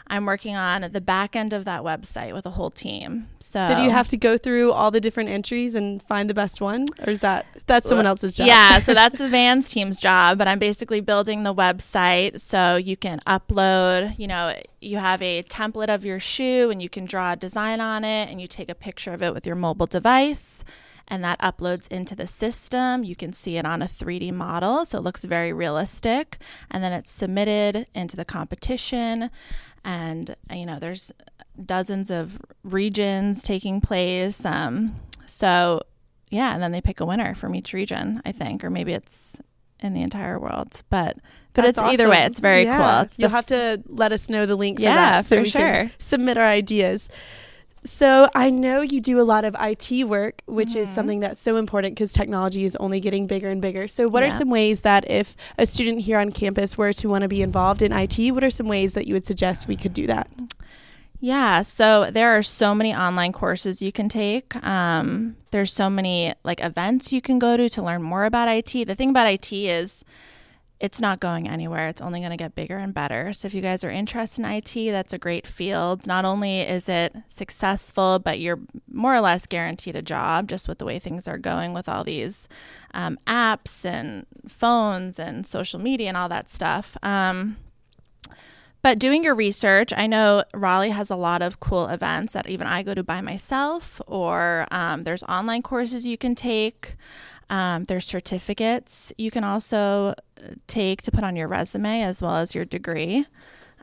I'm 0.07 0.25
working 0.25 0.55
on 0.55 0.81
the 0.91 1.01
back 1.01 1.35
end 1.35 1.53
of 1.53 1.65
that 1.65 1.83
website 1.83 2.33
with 2.33 2.45
a 2.45 2.51
whole 2.51 2.69
team. 2.69 3.29
So, 3.39 3.65
so 3.67 3.75
do 3.75 3.81
you 3.81 3.89
have 3.89 4.07
to 4.09 4.17
go 4.17 4.37
through 4.37 4.71
all 4.71 4.91
the 4.91 4.99
different 4.99 5.29
entries 5.29 5.73
and 5.73 6.03
find 6.03 6.29
the 6.29 6.33
best 6.33 6.61
one, 6.61 6.85
or 6.99 7.09
is 7.09 7.21
that 7.21 7.45
that's 7.65 7.87
someone 7.87 8.05
else's 8.05 8.35
job? 8.35 8.47
Yeah, 8.47 8.79
so 8.79 8.93
that's 9.01 9.17
the 9.17 9.29
Vans 9.29 9.69
team's 9.69 9.99
job. 9.99 10.37
But 10.37 10.47
I'm 10.47 10.59
basically 10.59 11.01
building 11.01 11.43
the 11.43 11.53
website 11.53 12.41
so 12.41 12.75
you 12.75 12.97
can 12.97 13.19
upload. 13.27 14.19
You 14.19 14.27
know, 14.27 14.55
you 14.81 14.97
have 14.97 15.21
a 15.21 15.43
template 15.43 15.93
of 15.93 16.05
your 16.05 16.19
shoe, 16.19 16.69
and 16.69 16.81
you 16.81 16.89
can 16.89 17.05
draw 17.05 17.33
a 17.33 17.35
design 17.35 17.79
on 17.79 18.03
it, 18.03 18.29
and 18.29 18.41
you 18.41 18.47
take 18.47 18.69
a 18.69 18.75
picture 18.75 19.13
of 19.13 19.23
it 19.23 19.33
with 19.33 19.47
your 19.47 19.55
mobile 19.55 19.87
device 19.87 20.63
and 21.11 21.23
that 21.23 21.39
uploads 21.41 21.87
into 21.89 22.15
the 22.15 22.25
system. 22.25 23.03
You 23.03 23.15
can 23.15 23.33
see 23.33 23.57
it 23.57 23.65
on 23.65 23.83
a 23.83 23.85
3D 23.85 24.31
model, 24.31 24.85
so 24.85 24.97
it 24.97 25.03
looks 25.03 25.25
very 25.25 25.53
realistic. 25.53 26.39
And 26.71 26.83
then 26.83 26.93
it's 26.93 27.11
submitted 27.11 27.85
into 27.93 28.15
the 28.15 28.25
competition 28.25 29.29
and 29.83 30.35
you 30.51 30.65
know 30.65 30.79
there's 30.79 31.11
dozens 31.65 32.09
of 32.09 32.39
regions 32.63 33.43
taking 33.43 33.81
place. 33.81 34.45
Um, 34.45 34.95
so 35.25 35.81
yeah, 36.29 36.53
and 36.53 36.63
then 36.63 36.71
they 36.71 36.81
pick 36.81 36.99
a 36.99 37.05
winner 37.05 37.35
from 37.35 37.55
each 37.55 37.73
region, 37.73 38.21
I 38.25 38.31
think, 38.31 38.63
or 38.63 38.69
maybe 38.69 38.93
it's 38.93 39.37
in 39.79 39.93
the 39.93 40.01
entire 40.01 40.39
world. 40.39 40.81
But 40.89 41.17
but 41.53 41.63
That's 41.63 41.69
it's 41.69 41.77
awesome. 41.79 41.93
either 41.93 42.09
way, 42.09 42.23
it's 42.23 42.39
very 42.39 42.63
yeah. 42.63 42.77
cool. 42.77 43.01
It's 43.01 43.19
You'll 43.19 43.29
have 43.29 43.47
to 43.47 43.83
let 43.87 44.13
us 44.13 44.29
know 44.29 44.45
the 44.45 44.55
link 44.55 44.77
for 44.79 44.83
yeah, 44.83 45.21
that 45.21 45.25
so 45.25 45.37
for 45.37 45.41
we 45.41 45.49
sure. 45.49 45.61
can 45.61 45.91
submit 45.97 46.37
our 46.37 46.47
ideas. 46.47 47.09
So 47.83 48.29
I 48.35 48.51
know 48.51 48.81
you 48.81 49.01
do 49.01 49.19
a 49.19 49.23
lot 49.23 49.43
of 49.43 49.55
IT 49.59 50.03
work, 50.03 50.41
which 50.45 50.69
mm-hmm. 50.69 50.79
is 50.79 50.89
something 50.89 51.19
that's 51.19 51.41
so 51.41 51.55
important 51.55 51.95
because 51.95 52.13
technology 52.13 52.63
is 52.63 52.75
only 52.75 52.99
getting 52.99 53.25
bigger 53.25 53.49
and 53.49 53.59
bigger. 53.59 53.87
So 53.87 54.07
what 54.07 54.21
yeah. 54.21 54.27
are 54.27 54.31
some 54.31 54.49
ways 54.49 54.81
that 54.81 55.09
if 55.09 55.35
a 55.57 55.65
student 55.65 56.01
here 56.01 56.19
on 56.19 56.31
campus 56.31 56.77
were 56.77 56.93
to 56.93 57.09
want 57.09 57.23
to 57.23 57.27
be 57.27 57.41
involved 57.41 57.81
in 57.81 57.91
IT, 57.91 58.31
what 58.31 58.43
are 58.43 58.51
some 58.51 58.67
ways 58.67 58.93
that 58.93 59.07
you 59.07 59.15
would 59.15 59.25
suggest 59.25 59.67
we 59.67 59.75
could 59.75 59.93
do 59.93 60.05
that? 60.07 60.29
Yeah, 61.19 61.61
so 61.61 62.09
there 62.09 62.31
are 62.31 62.41
so 62.41 62.73
many 62.73 62.95
online 62.95 63.31
courses 63.31 63.81
you 63.81 63.91
can 63.91 64.09
take. 64.09 64.55
Um, 64.63 65.37
there's 65.51 65.71
so 65.71 65.89
many 65.89 66.33
like 66.43 66.59
events 66.63 67.13
you 67.13 67.21
can 67.21 67.37
go 67.37 67.57
to 67.57 67.69
to 67.69 67.81
learn 67.81 68.01
more 68.01 68.25
about 68.25 68.47
IT. 68.47 68.87
The 68.87 68.95
thing 68.95 69.11
about 69.11 69.27
IT 69.27 69.53
is 69.53 70.03
it's 70.81 70.99
not 70.99 71.19
going 71.19 71.47
anywhere. 71.47 71.87
It's 71.89 72.01
only 72.01 72.19
going 72.19 72.31
to 72.31 72.37
get 72.37 72.55
bigger 72.55 72.77
and 72.77 72.91
better. 72.91 73.31
So 73.33 73.45
if 73.45 73.53
you 73.53 73.61
guys 73.61 73.83
are 73.83 73.91
interested 73.91 74.43
in 74.43 74.51
IT, 74.51 74.91
that's 74.91 75.13
a 75.13 75.19
great 75.19 75.45
field. 75.45 76.07
Not 76.07 76.25
only 76.25 76.61
is 76.61 76.89
it 76.89 77.15
successful, 77.29 78.17
but 78.17 78.39
you're 78.39 78.59
more 78.91 79.15
or 79.15 79.21
less 79.21 79.45
guaranteed 79.45 79.95
a 79.95 80.01
job 80.01 80.49
just 80.49 80.67
with 80.67 80.79
the 80.79 80.85
way 80.85 80.97
things 80.97 81.27
are 81.27 81.37
going 81.37 81.73
with 81.73 81.87
all 81.87 82.03
these 82.03 82.49
um, 82.95 83.19
apps 83.27 83.85
and 83.85 84.25
phones 84.47 85.19
and 85.19 85.45
social 85.45 85.79
media 85.79 86.07
and 86.07 86.17
all 86.17 86.29
that 86.29 86.49
stuff. 86.49 86.97
Um, 87.03 87.57
but 88.81 88.97
doing 88.97 89.23
your 89.23 89.35
research, 89.35 89.93
I 89.95 90.07
know 90.07 90.43
Raleigh 90.51 90.89
has 90.89 91.11
a 91.11 91.15
lot 91.15 91.43
of 91.43 91.59
cool 91.59 91.87
events 91.89 92.33
that 92.33 92.49
even 92.49 92.65
I 92.65 92.81
go 92.81 92.95
to 92.95 93.03
by 93.03 93.21
myself, 93.21 94.01
or 94.07 94.65
um, 94.71 95.03
there's 95.03 95.21
online 95.23 95.61
courses 95.61 96.07
you 96.07 96.17
can 96.17 96.33
take. 96.33 96.95
Um, 97.51 97.83
there's 97.85 98.05
certificates 98.05 99.11
you 99.17 99.29
can 99.29 99.43
also 99.43 100.15
uh, 100.41 100.53
take 100.67 101.01
to 101.01 101.11
put 101.11 101.25
on 101.25 101.35
your 101.35 101.49
resume 101.49 102.01
as 102.01 102.21
well 102.21 102.37
as 102.37 102.55
your 102.55 102.63
degree. 102.63 103.25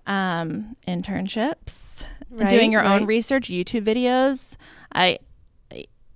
Um, 0.07 0.75
internships, 0.89 2.03
right, 2.31 2.49
doing 2.49 2.73
your 2.73 2.81
right. 2.81 2.99
own 2.99 3.07
research, 3.07 3.51
YouTube 3.51 3.85
videos. 3.85 4.57
I 4.95 5.19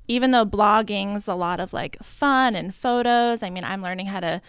even 0.08 0.30
though 0.30 0.46
blogging's 0.46 1.28
a 1.28 1.34
lot 1.34 1.60
of 1.60 1.74
like 1.74 2.02
fun 2.02 2.56
and 2.56 2.74
photos. 2.74 3.42
I 3.42 3.50
mean, 3.50 3.64
I'm 3.64 3.82
learning 3.82 4.06
how 4.06 4.20
to 4.20 4.40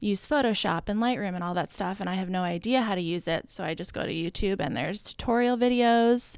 use 0.00 0.26
Photoshop 0.26 0.88
and 0.88 1.00
Lightroom 1.00 1.34
and 1.34 1.44
all 1.44 1.54
that 1.54 1.70
stuff, 1.70 2.00
and 2.00 2.08
I 2.08 2.14
have 2.14 2.30
no 2.30 2.42
idea 2.42 2.80
how 2.80 2.94
to 2.94 3.00
use 3.00 3.28
it. 3.28 3.50
So 3.50 3.62
I 3.62 3.74
just 3.74 3.92
go 3.92 4.06
to 4.06 4.12
YouTube 4.12 4.60
and 4.60 4.76
there's 4.76 5.02
tutorial 5.02 5.58
videos. 5.58 6.36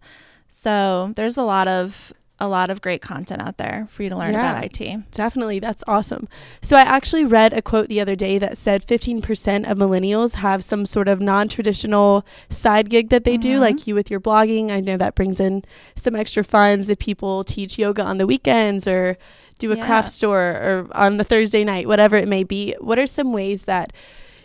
So 0.49 1.13
there's 1.15 1.37
a 1.37 1.43
lot 1.43 1.69
of 1.69 2.13
a 2.41 2.49
lot 2.49 2.71
of 2.71 2.81
great 2.81 3.03
content 3.03 3.43
out 3.43 3.59
there 3.59 3.87
for 3.91 4.03
you 4.03 4.09
to 4.09 4.17
learn 4.17 4.33
yeah, 4.33 4.59
about 4.59 4.81
IT. 4.81 5.11
Definitely. 5.11 5.59
That's 5.59 5.85
awesome. 5.87 6.29
So, 6.63 6.77
I 6.77 6.83
actually 6.83 7.25
read 7.25 7.53
a 7.53 7.63
quote 7.63 7.89
the 7.89 8.01
other 8.01 8.17
day 8.17 8.39
that 8.39 8.57
said 8.57 8.87
15% 8.87 9.71
of 9.71 9.79
millennials 9.79 10.37
have 10.37 10.65
some 10.65 10.87
sort 10.87 11.09
of 11.09 11.21
non 11.21 11.49
traditional 11.49 12.25
side 12.49 12.89
gig 12.91 13.11
that 13.11 13.25
they 13.25 13.35
mm-hmm. 13.35 13.53
do, 13.53 13.59
like 13.59 13.87
you 13.87 13.95
with 13.95 14.11
your 14.11 14.21
blogging. 14.21 14.71
I 14.71 14.81
know 14.81 14.97
that 14.97 15.15
brings 15.15 15.39
in 15.41 15.65
some 15.95 16.17
extra 16.17 16.43
funds 16.43 16.89
if 16.89 16.99
people 16.99 17.45
teach 17.45 17.79
yoga 17.79 18.03
on 18.03 18.19
the 18.19 18.27
weekends 18.27 18.89
or 18.89 19.19
do 19.61 19.71
a 19.71 19.77
yeah. 19.77 19.87
craft 19.87 20.09
store 20.09 20.41
or 20.41 20.89
on 20.93 21.19
the 21.19 21.25
Thursday 21.25 21.63
night, 21.63 21.87
whatever 21.87 22.17
it 22.17 22.27
may 22.27 22.43
be. 22.43 22.75
What 22.81 22.99
are 22.99 23.07
some 23.07 23.33
ways 23.33 23.67
that 23.67 23.93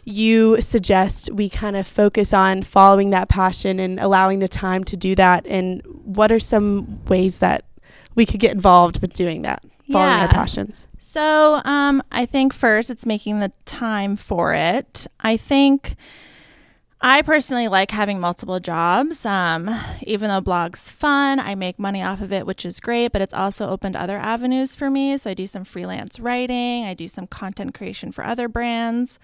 you 0.04 0.62
suggest 0.62 1.32
we 1.32 1.50
kind 1.50 1.76
of 1.76 1.88
focus 1.88 2.32
on 2.34 2.62
following 2.62 3.10
that 3.10 3.28
passion 3.28 3.80
and 3.80 4.00
allowing 4.00 4.40
the 4.40 4.48
time 4.48 4.84
to 4.84 4.96
do 4.96 5.16
that? 5.16 5.48
And 5.48 5.82
what 5.86 6.32
are 6.32 6.40
some 6.40 7.04
ways 7.06 7.40
that 7.40 7.66
we 8.16 8.26
could 8.26 8.40
get 8.40 8.54
involved 8.54 9.02
with 9.02 9.14
doing 9.14 9.44
that, 9.44 9.64
following 9.92 10.10
yeah. 10.10 10.22
our 10.24 10.28
passions? 10.30 10.88
So 11.00 11.62
um, 11.66 12.02
I 12.12 12.26
think 12.26 12.54
first 12.54 12.90
it's 12.90 13.06
making 13.06 13.40
the 13.40 13.52
time 13.66 14.16
for 14.16 14.54
it. 14.54 15.08
I 15.20 15.38
think. 15.38 15.96
I 17.02 17.22
personally 17.22 17.68
like 17.68 17.92
having 17.92 18.20
multiple 18.20 18.60
jobs. 18.60 19.26
Um, 19.26 19.70
even 20.04 20.30
though 20.30 20.42
blog's 20.42 20.90
fun, 20.90 21.40
I 21.40 21.54
make 21.54 21.78
money 21.78 22.02
off 22.02 22.20
of 22.22 22.34
it, 22.34 22.48
which 22.48 22.66
is 22.66 22.80
great, 22.80 23.12
but 23.12 23.22
it's 23.22 23.34
also 23.34 23.70
opened 23.70 23.96
other 23.96 24.18
avenues 24.18 24.76
for 24.76 24.90
me. 24.90 25.16
So 25.18 25.30
I 25.30 25.36
do 25.36 25.46
some 25.46 25.66
freelance 25.66 26.20
writing, 26.20 26.86
I 26.86 26.96
do 26.96 27.08
some 27.08 27.28
content 27.28 27.76
creation 27.76 28.12
for 28.12 28.26
other 28.26 28.48
brands. 28.48 29.20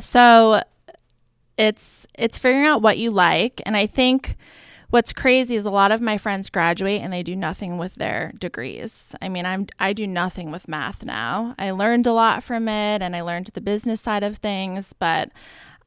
So 0.00 0.62
it's 1.58 2.06
it's 2.14 2.38
figuring 2.38 2.66
out 2.66 2.80
what 2.80 2.96
you 2.96 3.10
like, 3.10 3.60
and 3.66 3.76
I 3.76 3.86
think 3.86 4.36
what's 4.90 5.12
crazy 5.12 5.54
is 5.54 5.64
a 5.64 5.70
lot 5.70 5.92
of 5.92 6.00
my 6.00 6.16
friends 6.16 6.48
graduate 6.50 7.02
and 7.02 7.12
they 7.12 7.22
do 7.22 7.36
nothing 7.36 7.78
with 7.78 7.94
their 7.96 8.32
degrees. 8.38 9.14
I 9.20 9.28
mean, 9.28 9.44
I'm 9.44 9.66
I 9.78 9.92
do 9.92 10.06
nothing 10.06 10.50
with 10.50 10.68
math 10.68 11.04
now. 11.04 11.54
I 11.58 11.70
learned 11.72 12.06
a 12.06 12.12
lot 12.12 12.42
from 12.42 12.68
it 12.68 13.02
and 13.02 13.14
I 13.14 13.20
learned 13.20 13.50
the 13.52 13.60
business 13.60 14.00
side 14.00 14.22
of 14.22 14.38
things, 14.38 14.94
but 14.98 15.30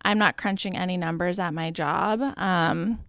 I'm 0.03 0.17
not 0.17 0.37
crunching 0.37 0.77
any 0.77 0.97
numbers 0.97 1.39
at 1.39 1.53
my 1.53 1.71
job. 1.71 2.21
Um, 2.37 2.99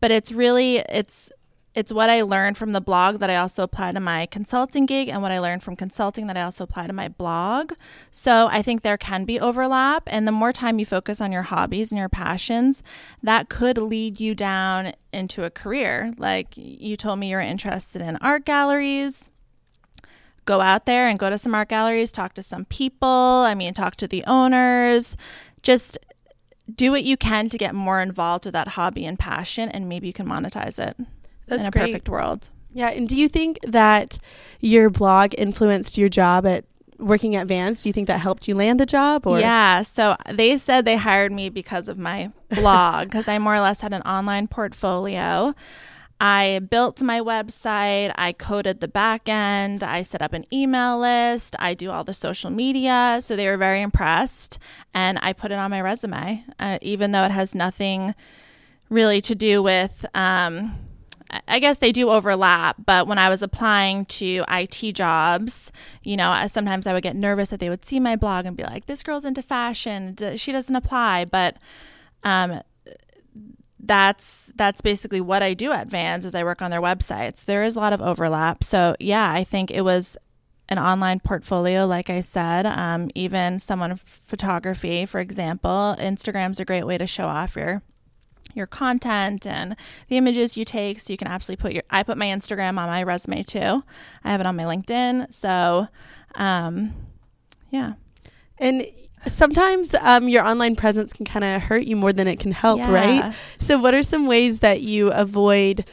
but 0.00 0.10
it's 0.10 0.32
really 0.32 0.78
it's 0.78 1.32
it's 1.74 1.92
what 1.92 2.08
I 2.08 2.22
learned 2.22 2.56
from 2.56 2.72
the 2.72 2.80
blog 2.80 3.18
that 3.18 3.30
I 3.30 3.36
also 3.36 3.64
apply 3.64 3.92
to 3.92 4.00
my 4.00 4.26
consulting 4.26 4.86
gig 4.86 5.08
and 5.08 5.22
what 5.22 5.32
I 5.32 5.40
learned 5.40 5.64
from 5.64 5.74
consulting 5.74 6.28
that 6.28 6.36
I 6.36 6.42
also 6.42 6.62
apply 6.62 6.86
to 6.86 6.92
my 6.92 7.08
blog. 7.08 7.72
So 8.12 8.46
I 8.48 8.62
think 8.62 8.82
there 8.82 8.96
can 8.96 9.24
be 9.24 9.40
overlap. 9.40 10.04
And 10.06 10.26
the 10.26 10.32
more 10.32 10.52
time 10.52 10.78
you 10.78 10.86
focus 10.86 11.20
on 11.20 11.32
your 11.32 11.42
hobbies 11.42 11.90
and 11.90 11.98
your 11.98 12.08
passions, 12.08 12.82
that 13.22 13.48
could 13.48 13.76
lead 13.76 14.20
you 14.20 14.36
down 14.36 14.92
into 15.12 15.42
a 15.42 15.50
career. 15.50 16.12
Like 16.16 16.56
you 16.56 16.96
told 16.96 17.18
me 17.18 17.30
you're 17.30 17.40
interested 17.40 18.00
in 18.00 18.16
art 18.18 18.44
galleries. 18.44 19.30
Go 20.44 20.60
out 20.60 20.86
there 20.86 21.08
and 21.08 21.18
go 21.18 21.28
to 21.28 21.38
some 21.38 21.54
art 21.54 21.70
galleries, 21.70 22.12
talk 22.12 22.34
to 22.34 22.42
some 22.42 22.66
people. 22.66 23.08
I 23.08 23.54
mean, 23.54 23.74
talk 23.74 23.96
to 23.96 24.06
the 24.06 24.22
owners. 24.26 25.16
Just 25.62 25.98
do 26.72 26.92
what 26.92 27.02
you 27.02 27.16
can 27.16 27.48
to 27.48 27.58
get 27.58 27.74
more 27.74 28.00
involved 28.00 28.44
with 28.44 28.52
that 28.52 28.68
hobby 28.68 29.04
and 29.06 29.18
passion, 29.18 29.68
and 29.70 29.88
maybe 29.88 30.06
you 30.06 30.12
can 30.12 30.26
monetize 30.26 30.78
it. 30.78 30.96
That's 31.46 31.62
in 31.62 31.68
a 31.68 31.70
great. 31.70 31.86
perfect 31.86 32.08
world. 32.08 32.50
Yeah, 32.72 32.88
and 32.90 33.08
do 33.08 33.16
you 33.16 33.28
think 33.28 33.58
that 33.66 34.18
your 34.60 34.90
blog 34.90 35.34
influenced 35.38 35.96
your 35.96 36.08
job 36.08 36.44
at 36.44 36.64
working 36.98 37.36
at 37.36 37.46
Vans? 37.46 37.82
Do 37.82 37.88
you 37.88 37.92
think 37.92 38.08
that 38.08 38.20
helped 38.20 38.48
you 38.48 38.54
land 38.54 38.80
the 38.80 38.86
job? 38.86 39.26
Or 39.26 39.38
Yeah. 39.38 39.82
So 39.82 40.16
they 40.32 40.56
said 40.58 40.84
they 40.84 40.96
hired 40.96 41.32
me 41.32 41.48
because 41.48 41.88
of 41.88 41.98
my 41.98 42.30
blog, 42.50 43.08
because 43.08 43.28
I 43.28 43.38
more 43.38 43.54
or 43.54 43.60
less 43.60 43.80
had 43.80 43.92
an 43.92 44.02
online 44.02 44.48
portfolio. 44.48 45.54
I 46.20 46.60
built 46.70 47.02
my 47.02 47.20
website, 47.20 48.12
I 48.14 48.32
coded 48.32 48.80
the 48.80 48.88
back 48.88 49.28
end, 49.28 49.82
I 49.82 50.02
set 50.02 50.22
up 50.22 50.32
an 50.32 50.44
email 50.52 50.98
list, 50.98 51.56
I 51.58 51.74
do 51.74 51.90
all 51.90 52.04
the 52.04 52.14
social 52.14 52.50
media. 52.50 53.18
So 53.20 53.36
they 53.36 53.46
were 53.46 53.56
very 53.56 53.82
impressed. 53.82 54.58
And 54.94 55.18
I 55.22 55.32
put 55.32 55.50
it 55.50 55.58
on 55.58 55.70
my 55.70 55.80
resume, 55.80 56.44
uh, 56.58 56.78
even 56.82 57.10
though 57.10 57.24
it 57.24 57.32
has 57.32 57.54
nothing 57.54 58.14
really 58.88 59.20
to 59.22 59.34
do 59.34 59.62
with. 59.62 60.06
Um, 60.14 60.76
I- 61.30 61.58
guess 61.58 61.78
they 61.78 61.92
do 61.92 62.10
overlap, 62.10 62.76
but 62.84 63.06
when 63.06 63.18
I 63.18 63.28
was 63.28 63.42
applying 63.42 64.04
to 64.06 64.44
IT 64.48 64.92
jobs, 64.92 65.72
you 66.02 66.16
know, 66.16 66.46
sometimes 66.48 66.86
I 66.86 66.92
would 66.92 67.02
get 67.02 67.16
nervous 67.16 67.50
that 67.50 67.60
they 67.60 67.70
would 67.70 67.84
see 67.84 67.98
my 68.00 68.16
blog 68.16 68.46
and 68.46 68.56
be 68.56 68.62
like, 68.64 68.86
"This 68.86 69.02
girl's 69.02 69.24
into 69.24 69.42
fashion, 69.42 70.16
she 70.36 70.52
doesn't 70.52 70.76
apply." 70.76 71.24
But 71.24 71.56
um, 72.22 72.60
that's 73.80 74.50
that's 74.56 74.80
basically 74.80 75.20
what 75.20 75.42
I 75.42 75.54
do 75.54 75.72
at 75.72 75.88
Vans 75.88 76.24
is 76.24 76.34
I 76.34 76.44
work 76.44 76.62
on 76.62 76.70
their 76.70 76.80
websites. 76.82 77.44
There 77.44 77.64
is 77.64 77.76
a 77.76 77.80
lot 77.80 77.92
of 77.92 78.00
overlap, 78.00 78.64
so 78.64 78.94
yeah, 79.00 79.30
I 79.30 79.44
think 79.44 79.70
it 79.70 79.82
was 79.82 80.16
an 80.68 80.78
online 80.78 81.20
portfolio, 81.20 81.86
like 81.86 82.08
I 82.08 82.20
said. 82.20 82.64
Um, 82.66 83.10
even 83.14 83.58
someone 83.58 83.96
photography, 84.26 85.04
for 85.04 85.20
example, 85.20 85.94
Instagram's 85.98 86.58
a 86.60 86.64
great 86.64 86.86
way 86.86 86.96
to 86.96 87.06
show 87.06 87.26
off 87.26 87.56
your 87.56 87.82
your 88.54 88.66
content 88.66 89.46
and 89.46 89.76
the 90.08 90.16
images 90.16 90.56
you 90.56 90.64
take 90.64 91.00
so 91.00 91.12
you 91.12 91.16
can 91.16 91.28
absolutely 91.28 91.62
put 91.62 91.72
your 91.72 91.82
I 91.90 92.02
put 92.02 92.16
my 92.16 92.26
Instagram 92.26 92.78
on 92.78 92.88
my 92.88 93.02
resume 93.02 93.42
too. 93.42 93.82
I 94.24 94.30
have 94.30 94.40
it 94.40 94.46
on 94.46 94.56
my 94.56 94.64
LinkedIn. 94.64 95.32
So 95.32 95.88
um 96.36 96.92
yeah. 97.70 97.94
And 98.58 98.86
sometimes 99.26 99.94
um, 99.94 100.28
your 100.28 100.44
online 100.44 100.76
presence 100.76 101.12
can 101.12 101.26
kind 101.26 101.44
of 101.44 101.62
hurt 101.62 101.84
you 101.84 101.96
more 101.96 102.12
than 102.12 102.28
it 102.28 102.38
can 102.38 102.52
help, 102.52 102.78
Yeah. 102.78 102.92
right? 102.92 103.34
So, 103.58 103.78
what 103.78 103.94
are 103.94 104.02
some 104.02 104.26
ways 104.26 104.60
that 104.60 104.80
you 104.82 105.10
avoid 105.10 105.88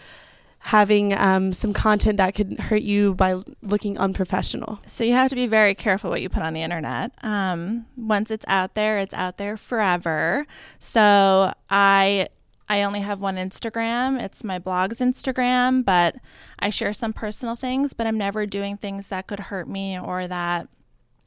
having 0.65 1.11
um, 1.17 1.53
some 1.53 1.73
content 1.73 2.17
that 2.17 2.35
could 2.35 2.59
hurt 2.59 2.83
you 2.83 3.15
by 3.15 3.35
looking 3.63 3.97
unprofessional? 3.97 4.79
So 4.85 5.03
you 5.03 5.13
have 5.13 5.29
to 5.31 5.35
be 5.35 5.47
very 5.47 5.73
careful 5.73 6.11
what 6.11 6.21
you 6.21 6.29
put 6.29 6.43
on 6.43 6.53
the 6.53 6.61
internet. 6.61 7.11
Um, 7.23 7.87
once 7.97 8.29
it's 8.29 8.45
out 8.47 8.75
there, 8.75 8.99
it's 8.99 9.13
out 9.15 9.37
there 9.37 9.57
forever. 9.57 10.45
So 10.77 11.53
I 11.69 12.27
I 12.71 12.83
only 12.83 13.01
have 13.01 13.19
one 13.19 13.35
Instagram. 13.35 14.17
It's 14.17 14.45
my 14.45 14.57
blog's 14.57 15.01
Instagram, 15.01 15.83
but 15.83 16.15
I 16.57 16.69
share 16.69 16.93
some 16.93 17.11
personal 17.11 17.57
things, 17.57 17.91
but 17.91 18.07
I'm 18.07 18.17
never 18.17 18.45
doing 18.45 18.77
things 18.77 19.09
that 19.09 19.27
could 19.27 19.41
hurt 19.41 19.67
me 19.67 19.99
or 19.99 20.25
that 20.29 20.69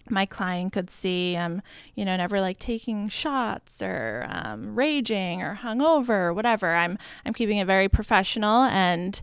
my 0.09 0.25
client 0.25 0.73
could 0.73 0.89
see. 0.89 1.37
I'm, 1.37 1.61
you 1.95 2.07
know, 2.07 2.17
never 2.17 2.41
like 2.41 2.59
taking 2.59 3.11
shots 3.11 3.83
or 3.83 4.27
um, 4.31 4.75
raging 4.75 5.43
or 5.43 5.59
hungover 5.63 6.09
or 6.09 6.33
whatever. 6.33 6.75
I'm 6.75 6.97
I'm 7.27 7.35
keeping 7.35 7.59
it 7.59 7.67
very 7.67 7.91
professional 7.91 8.63
and 8.63 9.21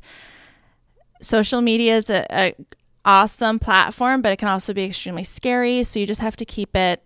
social 1.22 1.62
media 1.62 1.98
is 1.98 2.08
a, 2.12 2.28
a 2.30 2.56
awesome 3.04 3.58
platform, 3.58 4.22
but 4.22 4.32
it 4.32 4.38
can 4.38 4.48
also 4.48 4.76
be 4.76 4.84
extremely 4.84 5.24
scary. 5.24 5.84
So 5.84 5.98
you 5.98 6.06
just 6.06 6.22
have 6.22 6.36
to 6.36 6.46
keep 6.46 6.76
it 6.76 7.04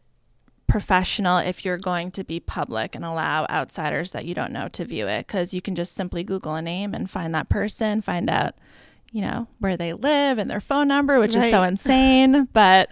professional 0.67 1.37
if 1.37 1.63
you're 1.63 1.77
going 1.77 2.11
to 2.11 2.23
be 2.23 2.39
public 2.39 2.95
and 2.95 3.05
allow 3.05 3.45
outsiders 3.49 4.11
that 4.11 4.25
you 4.25 4.33
don't 4.33 4.51
know 4.51 4.67
to 4.67 4.83
view 4.83 5.07
it 5.07 5.27
because 5.27 5.53
you 5.53 5.61
can 5.61 5.75
just 5.75 5.93
simply 5.93 6.23
google 6.23 6.55
a 6.55 6.61
name 6.61 6.93
and 6.93 7.09
find 7.09 7.35
that 7.35 7.49
person 7.49 8.01
find 8.01 8.29
out 8.29 8.55
you 9.11 9.21
know 9.21 9.47
where 9.59 9.77
they 9.77 9.93
live 9.93 10.37
and 10.37 10.49
their 10.49 10.59
phone 10.59 10.87
number 10.87 11.19
which 11.19 11.35
is 11.35 11.49
so 11.49 11.63
insane 11.63 12.45
but 12.53 12.89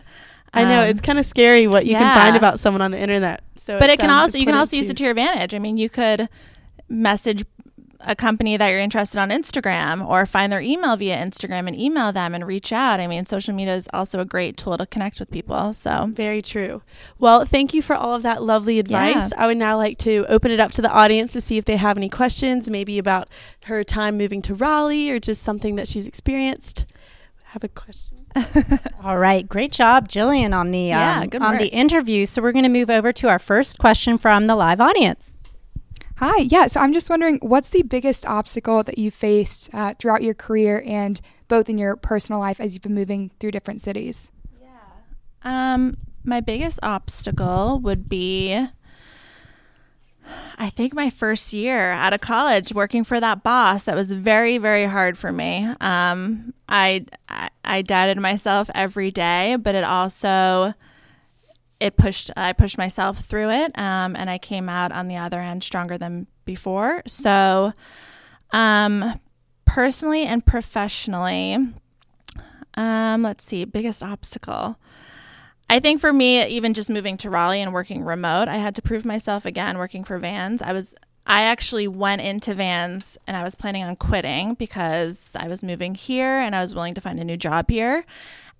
I 0.53 0.65
know 0.65 0.83
um, 0.83 0.87
it's 0.87 1.01
kind 1.01 1.17
of 1.17 1.25
scary 1.25 1.65
what 1.65 1.87
you 1.87 1.95
can 1.95 2.15
find 2.15 2.35
about 2.35 2.59
someone 2.59 2.83
on 2.83 2.91
the 2.91 2.99
internet. 2.99 3.41
So, 3.55 3.79
but 3.79 3.89
it 3.89 3.97
can 3.97 4.11
um, 4.11 4.17
also 4.17 4.37
you 4.37 4.45
can 4.45 4.53
also 4.53 4.75
use 4.75 4.87
it 4.87 4.97
to 4.97 5.03
your 5.03 5.09
advantage. 5.09 5.55
I 5.55 5.57
mean, 5.57 5.77
you 5.77 5.89
could 5.89 6.29
message 6.87 7.43
a 8.05 8.15
company 8.15 8.57
that 8.57 8.67
you're 8.69 8.79
interested 8.79 9.19
on 9.19 9.29
Instagram 9.29 10.05
or 10.07 10.25
find 10.25 10.51
their 10.51 10.61
email 10.61 10.95
via 10.95 11.17
Instagram 11.17 11.67
and 11.67 11.77
email 11.79 12.11
them 12.11 12.33
and 12.35 12.45
reach 12.45 12.71
out. 12.71 12.99
I 12.99 13.07
mean, 13.07 13.25
social 13.25 13.53
media 13.53 13.75
is 13.75 13.87
also 13.93 14.19
a 14.19 14.25
great 14.25 14.57
tool 14.57 14.77
to 14.77 14.85
connect 14.85 15.19
with 15.19 15.31
people. 15.31 15.73
So, 15.73 16.09
Very 16.11 16.41
true. 16.41 16.81
Well, 17.19 17.45
thank 17.45 17.73
you 17.73 17.81
for 17.81 17.95
all 17.95 18.13
of 18.15 18.23
that 18.23 18.43
lovely 18.43 18.79
advice. 18.79 19.31
Yeah. 19.31 19.43
I 19.43 19.47
would 19.47 19.57
now 19.57 19.77
like 19.77 19.97
to 19.99 20.25
open 20.29 20.51
it 20.51 20.59
up 20.59 20.71
to 20.73 20.81
the 20.81 20.91
audience 20.91 21.33
to 21.33 21.41
see 21.41 21.57
if 21.57 21.65
they 21.65 21.77
have 21.77 21.97
any 21.97 22.09
questions, 22.09 22.69
maybe 22.69 22.97
about 22.97 23.27
her 23.65 23.83
time 23.83 24.17
moving 24.17 24.41
to 24.43 24.55
Raleigh 24.55 25.09
or 25.09 25.19
just 25.19 25.41
something 25.43 25.75
that 25.75 25.87
she's 25.87 26.07
experienced. 26.07 26.85
I 27.47 27.51
Have 27.51 27.63
a 27.63 27.69
question? 27.69 28.25
All 29.03 29.17
right, 29.17 29.47
great 29.47 29.71
job, 29.71 30.09
Jillian, 30.09 30.55
on 30.55 30.71
the 30.71 30.91
um, 30.91 31.29
good 31.29 31.41
on 31.41 31.53
work. 31.53 31.59
the 31.61 31.67
interview. 31.67 32.25
So 32.25 32.41
we're 32.41 32.51
going 32.51 32.63
to 32.63 32.69
move 32.69 32.89
over 32.89 33.13
to 33.13 33.27
our 33.29 33.39
first 33.39 33.77
question 33.77 34.17
from 34.17 34.47
the 34.47 34.55
live 34.55 34.81
audience. 34.81 35.32
Hi, 36.17 36.43
yeah. 36.43 36.67
So 36.67 36.79
I'm 36.79 36.93
just 36.93 37.09
wondering, 37.09 37.39
what's 37.41 37.69
the 37.69 37.81
biggest 37.83 38.25
obstacle 38.25 38.83
that 38.83 38.97
you 38.97 39.09
faced 39.09 39.73
uh, 39.73 39.93
throughout 39.97 40.21
your 40.21 40.35
career 40.35 40.83
and 40.85 41.19
both 41.47 41.69
in 41.69 41.77
your 41.77 41.95
personal 41.95 42.39
life 42.39 42.59
as 42.59 42.73
you've 42.73 42.83
been 42.83 42.93
moving 42.93 43.31
through 43.39 43.51
different 43.51 43.81
cities? 43.81 44.31
Yeah. 44.61 44.67
Um, 45.43 45.97
my 46.23 46.39
biggest 46.39 46.79
obstacle 46.83 47.79
would 47.79 48.07
be 48.07 48.67
I 50.57 50.69
think 50.69 50.93
my 50.93 51.09
first 51.09 51.51
year 51.51 51.91
out 51.91 52.13
of 52.13 52.21
college 52.21 52.73
working 52.73 53.03
for 53.03 53.19
that 53.19 53.43
boss 53.43 53.83
that 53.83 53.95
was 53.95 54.11
very 54.11 54.57
very 54.57 54.85
hard 54.85 55.17
for 55.17 55.31
me. 55.31 55.67
Um, 55.81 56.53
I, 56.69 57.05
I 57.27 57.49
I 57.65 57.81
doubted 57.81 58.17
myself 58.17 58.69
every 58.73 59.11
day, 59.11 59.57
but 59.57 59.75
it 59.75 59.83
also 59.83 60.73
it 61.79 61.97
pushed 61.97 62.31
I 62.37 62.53
pushed 62.53 62.77
myself 62.77 63.19
through 63.19 63.49
it, 63.51 63.77
um, 63.77 64.15
and 64.15 64.29
I 64.29 64.37
came 64.37 64.69
out 64.69 64.91
on 64.91 65.07
the 65.07 65.17
other 65.17 65.39
end 65.39 65.63
stronger 65.63 65.97
than 65.97 66.27
before. 66.45 67.03
So, 67.07 67.73
um, 68.51 69.19
personally 69.65 70.25
and 70.25 70.45
professionally, 70.45 71.57
um, 72.75 73.23
let's 73.23 73.43
see, 73.43 73.65
biggest 73.65 74.03
obstacle. 74.03 74.77
I 75.69 75.79
think 75.79 76.01
for 76.01 76.13
me, 76.13 76.45
even 76.45 76.73
just 76.73 76.89
moving 76.89 77.17
to 77.17 77.29
Raleigh 77.29 77.61
and 77.61 77.73
working 77.73 78.03
remote, 78.03 78.47
I 78.47 78.57
had 78.57 78.75
to 78.75 78.81
prove 78.81 79.05
myself 79.05 79.45
again 79.45 79.77
working 79.77 80.03
for 80.03 80.19
Vans. 80.19 80.61
I 80.61 80.73
was 80.73 80.95
I 81.25 81.43
actually 81.43 81.87
went 81.87 82.21
into 82.21 82.53
Vans 82.53 83.17
and 83.25 83.37
I 83.37 83.43
was 83.43 83.55
planning 83.55 83.83
on 83.83 83.95
quitting 83.95 84.55
because 84.55 85.31
I 85.39 85.47
was 85.47 85.63
moving 85.63 85.95
here 85.95 86.37
and 86.39 86.53
I 86.53 86.59
was 86.59 86.75
willing 86.75 86.95
to 86.95 87.01
find 87.01 87.19
a 87.19 87.23
new 87.23 87.37
job 87.37 87.69
here. 87.69 88.05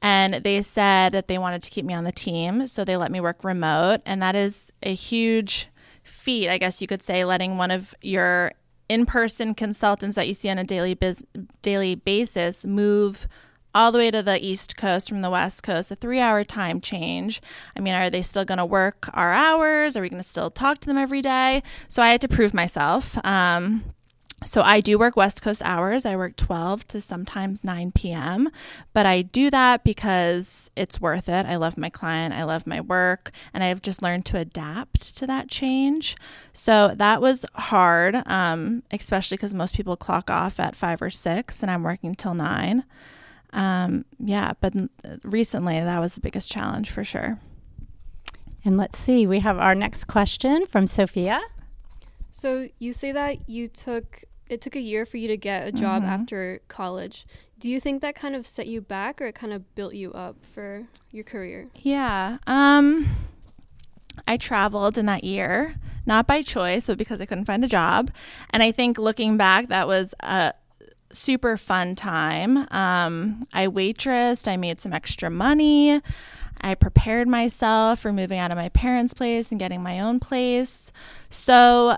And 0.04 0.44
they 0.44 0.62
said 0.62 1.14
that 1.14 1.28
they 1.28 1.38
wanted 1.38 1.64
to 1.64 1.70
keep 1.70 1.86
me 1.86 1.94
on 1.94 2.04
the 2.04 2.12
team, 2.12 2.68
so 2.68 2.84
they 2.84 2.98
let 2.98 3.10
me 3.10 3.22
work 3.22 3.44
remote, 3.44 4.02
and 4.06 4.22
that 4.22 4.36
is 4.36 4.72
a 4.84 4.94
huge 4.94 5.70
feat, 6.04 6.50
I 6.50 6.58
guess 6.58 6.82
you 6.82 6.88
could 6.88 7.02
say, 7.02 7.24
letting 7.24 7.58
one 7.58 7.72
of 7.72 7.96
your 8.02 8.52
in-person 8.90 9.56
consultants 9.56 10.18
that 10.18 10.28
you 10.28 10.34
see 10.34 10.50
on 10.50 10.58
a 10.58 10.66
daily 10.66 10.94
biz- 10.94 11.26
daily 11.62 11.96
basis 11.96 12.66
move 12.66 13.30
all 13.74 13.92
the 13.92 13.98
way 13.98 14.12
to 14.12 14.22
the 14.22 14.46
East 14.46 14.76
Coast 14.76 15.08
from 15.08 15.22
the 15.22 15.30
West 15.30 15.64
Coast, 15.64 15.90
a 15.90 15.96
three 15.96 16.20
hour 16.20 16.44
time 16.44 16.82
change. 16.82 17.42
I 17.76 17.80
mean, 17.80 17.96
are 17.96 18.10
they 18.10 18.22
still 18.22 18.46
going 18.46 18.58
to 18.58 18.66
work 18.66 19.10
our 19.14 19.32
hours? 19.32 19.96
Are 19.96 20.02
we 20.02 20.10
going 20.10 20.22
to 20.22 20.28
still 20.28 20.52
talk 20.52 20.80
to 20.82 20.88
them 20.88 20.98
every 20.98 21.22
day? 21.22 21.64
So 21.88 22.04
I 22.04 22.10
had 22.10 22.22
to 22.22 22.28
prove 22.28 22.54
myself. 22.54 23.18
Um, 23.26 23.84
so 24.46 24.62
I 24.62 24.82
do 24.82 24.98
work 24.98 25.16
West 25.16 25.42
Coast 25.42 25.62
hours. 25.64 26.06
I 26.06 26.16
work 26.16 26.36
12 26.36 26.88
to 26.90 27.02
sometimes 27.02 27.64
9 27.64 27.92
p.m. 27.92 28.50
But 28.94 29.06
I 29.06 29.22
do 29.22 29.50
that 29.50 29.84
because 29.84 30.72
it's 30.76 31.00
worth 31.00 31.30
it. 31.30 31.46
I 31.46 31.56
love 31.56 31.78
my 31.78 31.90
client, 31.90 32.34
I 32.34 32.44
love 32.44 32.68
my 32.68 32.82
work, 32.82 33.32
and 33.54 33.64
I've 33.64 33.82
just 33.82 34.02
learned 34.02 34.26
to 34.28 34.38
adapt 34.38 35.18
to 35.18 35.28
that 35.28 35.50
change. 35.50 36.16
So 36.52 36.94
that 36.96 37.22
was 37.22 37.46
hard, 37.56 38.16
um, 38.26 38.84
especially 38.92 39.38
because 39.38 39.54
most 39.54 39.76
people 39.76 39.96
clock 39.96 40.30
off 40.30 40.60
at 40.60 40.76
five 40.76 41.02
or 41.02 41.10
six, 41.10 41.62
and 41.62 41.72
I'm 41.72 41.84
working 41.84 42.16
till 42.16 42.34
nine. 42.34 42.84
Um, 43.52 44.06
yeah, 44.20 44.54
but 44.60 44.74
recently 45.24 45.80
that 45.80 46.00
was 46.00 46.16
the 46.16 46.22
biggest 46.22 46.52
challenge 46.52 46.90
for 46.90 47.04
sure. 47.04 47.40
And 48.66 48.78
let's 48.78 48.98
see, 48.98 49.28
we 49.28 49.40
have 49.40 49.58
our 49.58 49.76
next 49.76 50.06
question 50.06 50.66
from 50.66 50.88
Sophia. 50.88 51.42
So 52.32 52.68
you 52.80 52.94
say 52.94 53.12
that 53.12 53.48
you 53.48 53.68
took 53.68 54.24
it 54.54 54.62
took 54.62 54.76
a 54.76 54.80
year 54.82 55.06
for 55.06 55.18
you 55.18 55.28
to 55.28 55.38
get 55.38 55.68
a 55.68 55.72
job 55.72 56.04
Mhm. 56.04 56.08
after 56.08 56.62
college. 56.68 57.26
Do 57.60 57.70
you 57.70 57.80
think 57.80 58.02
that 58.02 58.16
kind 58.16 58.36
of 58.36 58.46
set 58.46 58.68
you 58.68 58.82
back 58.82 59.22
or 59.22 59.26
it 59.26 59.36
kind 59.36 59.54
of 59.54 59.74
built 59.76 59.94
you 59.96 60.12
up 60.14 60.36
for 60.54 60.84
your 61.12 61.24
career? 61.24 61.68
Yeah. 61.76 62.38
Um 62.48 63.08
I 64.28 64.38
traveled 64.38 64.98
in 64.98 65.06
that 65.08 65.24
year, 65.24 65.76
not 66.06 66.28
by 66.28 66.42
choice, 66.44 66.88
but 66.88 66.98
because 66.98 67.20
I 67.20 67.26
couldn't 67.26 67.46
find 67.46 67.64
a 67.64 67.68
job. 67.68 68.12
And 68.52 68.62
I 68.62 68.72
think 68.72 68.98
looking 69.00 69.38
back, 69.38 69.70
that 69.70 69.88
was 69.88 70.14
a 70.20 70.54
super 71.12 71.58
fun 71.58 71.96
time. 71.96 72.68
Um, 72.72 73.48
I 73.54 73.68
waitressed, 73.68 74.48
I 74.48 74.56
made 74.58 74.80
some 74.82 74.94
extra 74.94 75.30
money. 75.30 76.00
I 76.62 76.76
prepared 76.76 77.28
myself 77.28 78.00
for 78.00 78.14
moving 78.14 78.40
out 78.40 78.52
of 78.52 78.58
my 78.58 78.70
parents' 78.70 79.14
place 79.14 79.50
and 79.52 79.60
getting 79.60 79.82
my 79.84 80.00
own 80.00 80.20
place. 80.20 80.92
So 81.30 81.98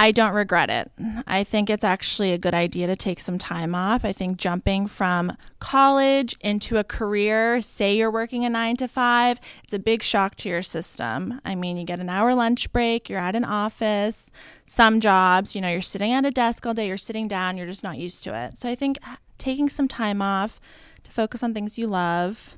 I 0.00 0.12
don't 0.12 0.32
regret 0.32 0.70
it. 0.70 0.90
I 1.26 1.44
think 1.44 1.68
it's 1.68 1.84
actually 1.84 2.32
a 2.32 2.38
good 2.38 2.54
idea 2.54 2.86
to 2.86 2.96
take 2.96 3.20
some 3.20 3.36
time 3.36 3.74
off. 3.74 4.02
I 4.02 4.14
think 4.14 4.38
jumping 4.38 4.86
from 4.86 5.36
college 5.58 6.38
into 6.40 6.78
a 6.78 6.84
career, 6.84 7.60
say 7.60 7.94
you're 7.94 8.10
working 8.10 8.46
a 8.46 8.48
nine 8.48 8.76
to 8.78 8.88
five, 8.88 9.38
it's 9.62 9.74
a 9.74 9.78
big 9.78 10.02
shock 10.02 10.36
to 10.36 10.48
your 10.48 10.62
system. 10.62 11.38
I 11.44 11.54
mean, 11.54 11.76
you 11.76 11.84
get 11.84 12.00
an 12.00 12.08
hour 12.08 12.34
lunch 12.34 12.72
break, 12.72 13.10
you're 13.10 13.18
at 13.18 13.36
an 13.36 13.44
office. 13.44 14.30
Some 14.64 15.00
jobs, 15.00 15.54
you 15.54 15.60
know, 15.60 15.68
you're 15.68 15.82
sitting 15.82 16.12
at 16.12 16.24
a 16.24 16.30
desk 16.30 16.64
all 16.64 16.72
day, 16.72 16.88
you're 16.88 16.96
sitting 16.96 17.28
down, 17.28 17.58
you're 17.58 17.66
just 17.66 17.84
not 17.84 17.98
used 17.98 18.24
to 18.24 18.34
it. 18.34 18.58
So 18.58 18.70
I 18.70 18.74
think 18.74 18.96
taking 19.36 19.68
some 19.68 19.86
time 19.86 20.22
off 20.22 20.58
to 21.04 21.10
focus 21.10 21.42
on 21.42 21.52
things 21.52 21.78
you 21.78 21.86
love, 21.86 22.56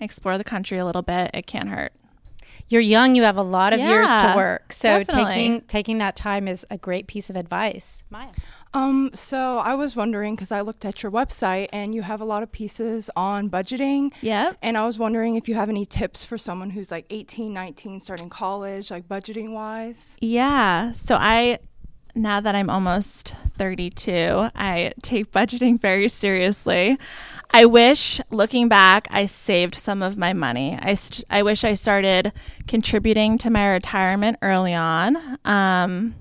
explore 0.00 0.38
the 0.38 0.42
country 0.42 0.78
a 0.78 0.84
little 0.84 1.02
bit, 1.02 1.30
it 1.34 1.46
can't 1.46 1.68
hurt 1.68 1.92
you're 2.68 2.80
young, 2.80 3.14
you 3.14 3.22
have 3.22 3.36
a 3.36 3.42
lot 3.42 3.72
of 3.72 3.80
years 3.80 4.08
to 4.08 4.14
Yeah, 4.14 4.36
work. 4.36 4.72
So 4.72 4.98
definitely. 5.00 5.24
taking 5.34 5.60
taking 5.62 5.98
that 5.98 6.16
time 6.16 6.48
is 6.48 6.66
a 6.70 6.78
great 6.78 7.06
piece 7.06 7.30
of 7.30 7.36
advice. 7.36 8.04
Maya. 8.10 8.28
Um, 8.72 9.12
so 9.14 9.58
I 9.58 9.76
was 9.76 9.94
wondering 9.94 10.34
because 10.34 10.50
I 10.50 10.60
looked 10.60 10.84
at 10.84 11.04
your 11.04 11.12
website 11.12 11.68
and 11.72 11.94
you 11.94 12.02
have 12.02 12.20
a 12.20 12.24
lot 12.24 12.42
of 12.42 12.50
pieces 12.50 13.08
on 13.14 13.48
budgeting. 13.48 14.12
Yep. 14.20 14.58
And 14.62 14.76
I 14.76 14.84
was 14.84 14.98
wondering 14.98 15.36
if 15.36 15.48
you 15.48 15.54
have 15.54 15.68
any 15.68 15.86
tips 15.86 16.24
for 16.24 16.36
someone 16.36 16.70
who's 16.70 16.90
like 16.90 17.06
18, 17.10 17.52
19, 17.52 18.00
starting 18.00 18.28
college, 18.28 18.90
like 18.90 19.06
budgeting 19.08 19.50
wise. 19.52 20.16
Yeah. 20.20 20.90
So 20.90 21.14
I 21.14 21.60
now 22.14 22.40
that 22.40 22.54
I'm 22.54 22.70
almost 22.70 23.34
32, 23.58 24.50
I 24.54 24.92
take 25.02 25.32
budgeting 25.32 25.80
very 25.80 26.08
seriously. 26.08 26.98
I 27.50 27.66
wish, 27.66 28.20
looking 28.30 28.68
back, 28.68 29.06
I 29.10 29.26
saved 29.26 29.74
some 29.74 30.02
of 30.02 30.16
my 30.16 30.32
money. 30.32 30.78
I, 30.80 30.94
st- 30.94 31.24
I 31.30 31.42
wish 31.42 31.64
I 31.64 31.74
started 31.74 32.32
contributing 32.66 33.38
to 33.38 33.50
my 33.50 33.68
retirement 33.68 34.38
early 34.42 34.74
on. 34.74 35.38
Um, 35.44 36.14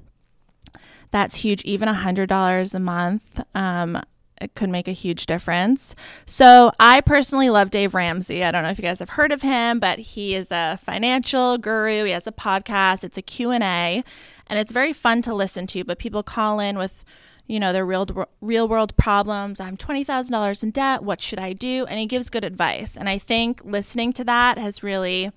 that's 1.11 1.35
huge. 1.35 1.63
Even 1.63 1.89
$100 1.89 2.75
a 2.75 2.79
month 2.79 3.41
um, 3.55 4.01
it 4.43 4.55
could 4.55 4.69
make 4.69 4.87
a 4.87 4.91
huge 4.91 5.25
difference. 5.25 5.95
So 6.25 6.71
I 6.79 7.01
personally 7.01 7.49
love 7.49 7.71
Dave 7.71 7.93
Ramsey. 7.93 8.43
I 8.43 8.51
don't 8.51 8.63
know 8.63 8.69
if 8.69 8.77
you 8.77 8.83
guys 8.83 8.99
have 8.99 9.09
heard 9.09 9.31
of 9.31 9.41
him, 9.41 9.79
but 9.79 9.99
he 9.99 10.35
is 10.35 10.51
a 10.51 10.77
financial 10.83 11.57
guru. 11.57 12.03
He 12.03 12.11
has 12.11 12.27
a 12.27 12.31
podcast. 12.31 13.03
It's 13.03 13.17
a 13.17 13.21
Q&A 13.21 14.03
and 14.47 14.59
it's 14.59 14.71
very 14.71 14.93
fun 14.93 15.21
to 15.23 15.33
listen 15.33 15.67
to, 15.67 15.83
but 15.83 15.99
people 15.99 16.23
call 16.23 16.59
in 16.59 16.77
with 16.77 17.05
you 17.45 17.59
know 17.59 17.73
their 17.73 17.85
real 17.85 18.07
real 18.41 18.67
world 18.67 18.95
problems. 18.95 19.59
I'm 19.59 19.77
$20,000 19.77 20.63
in 20.63 20.71
debt. 20.71 21.03
What 21.03 21.21
should 21.21 21.39
I 21.39 21.53
do? 21.53 21.85
And 21.85 21.99
he 21.99 22.05
gives 22.05 22.29
good 22.29 22.43
advice. 22.45 22.95
And 22.97 23.09
I 23.09 23.17
think 23.17 23.61
listening 23.63 24.13
to 24.13 24.23
that 24.23 24.57
has 24.57 24.83
really 24.83 25.31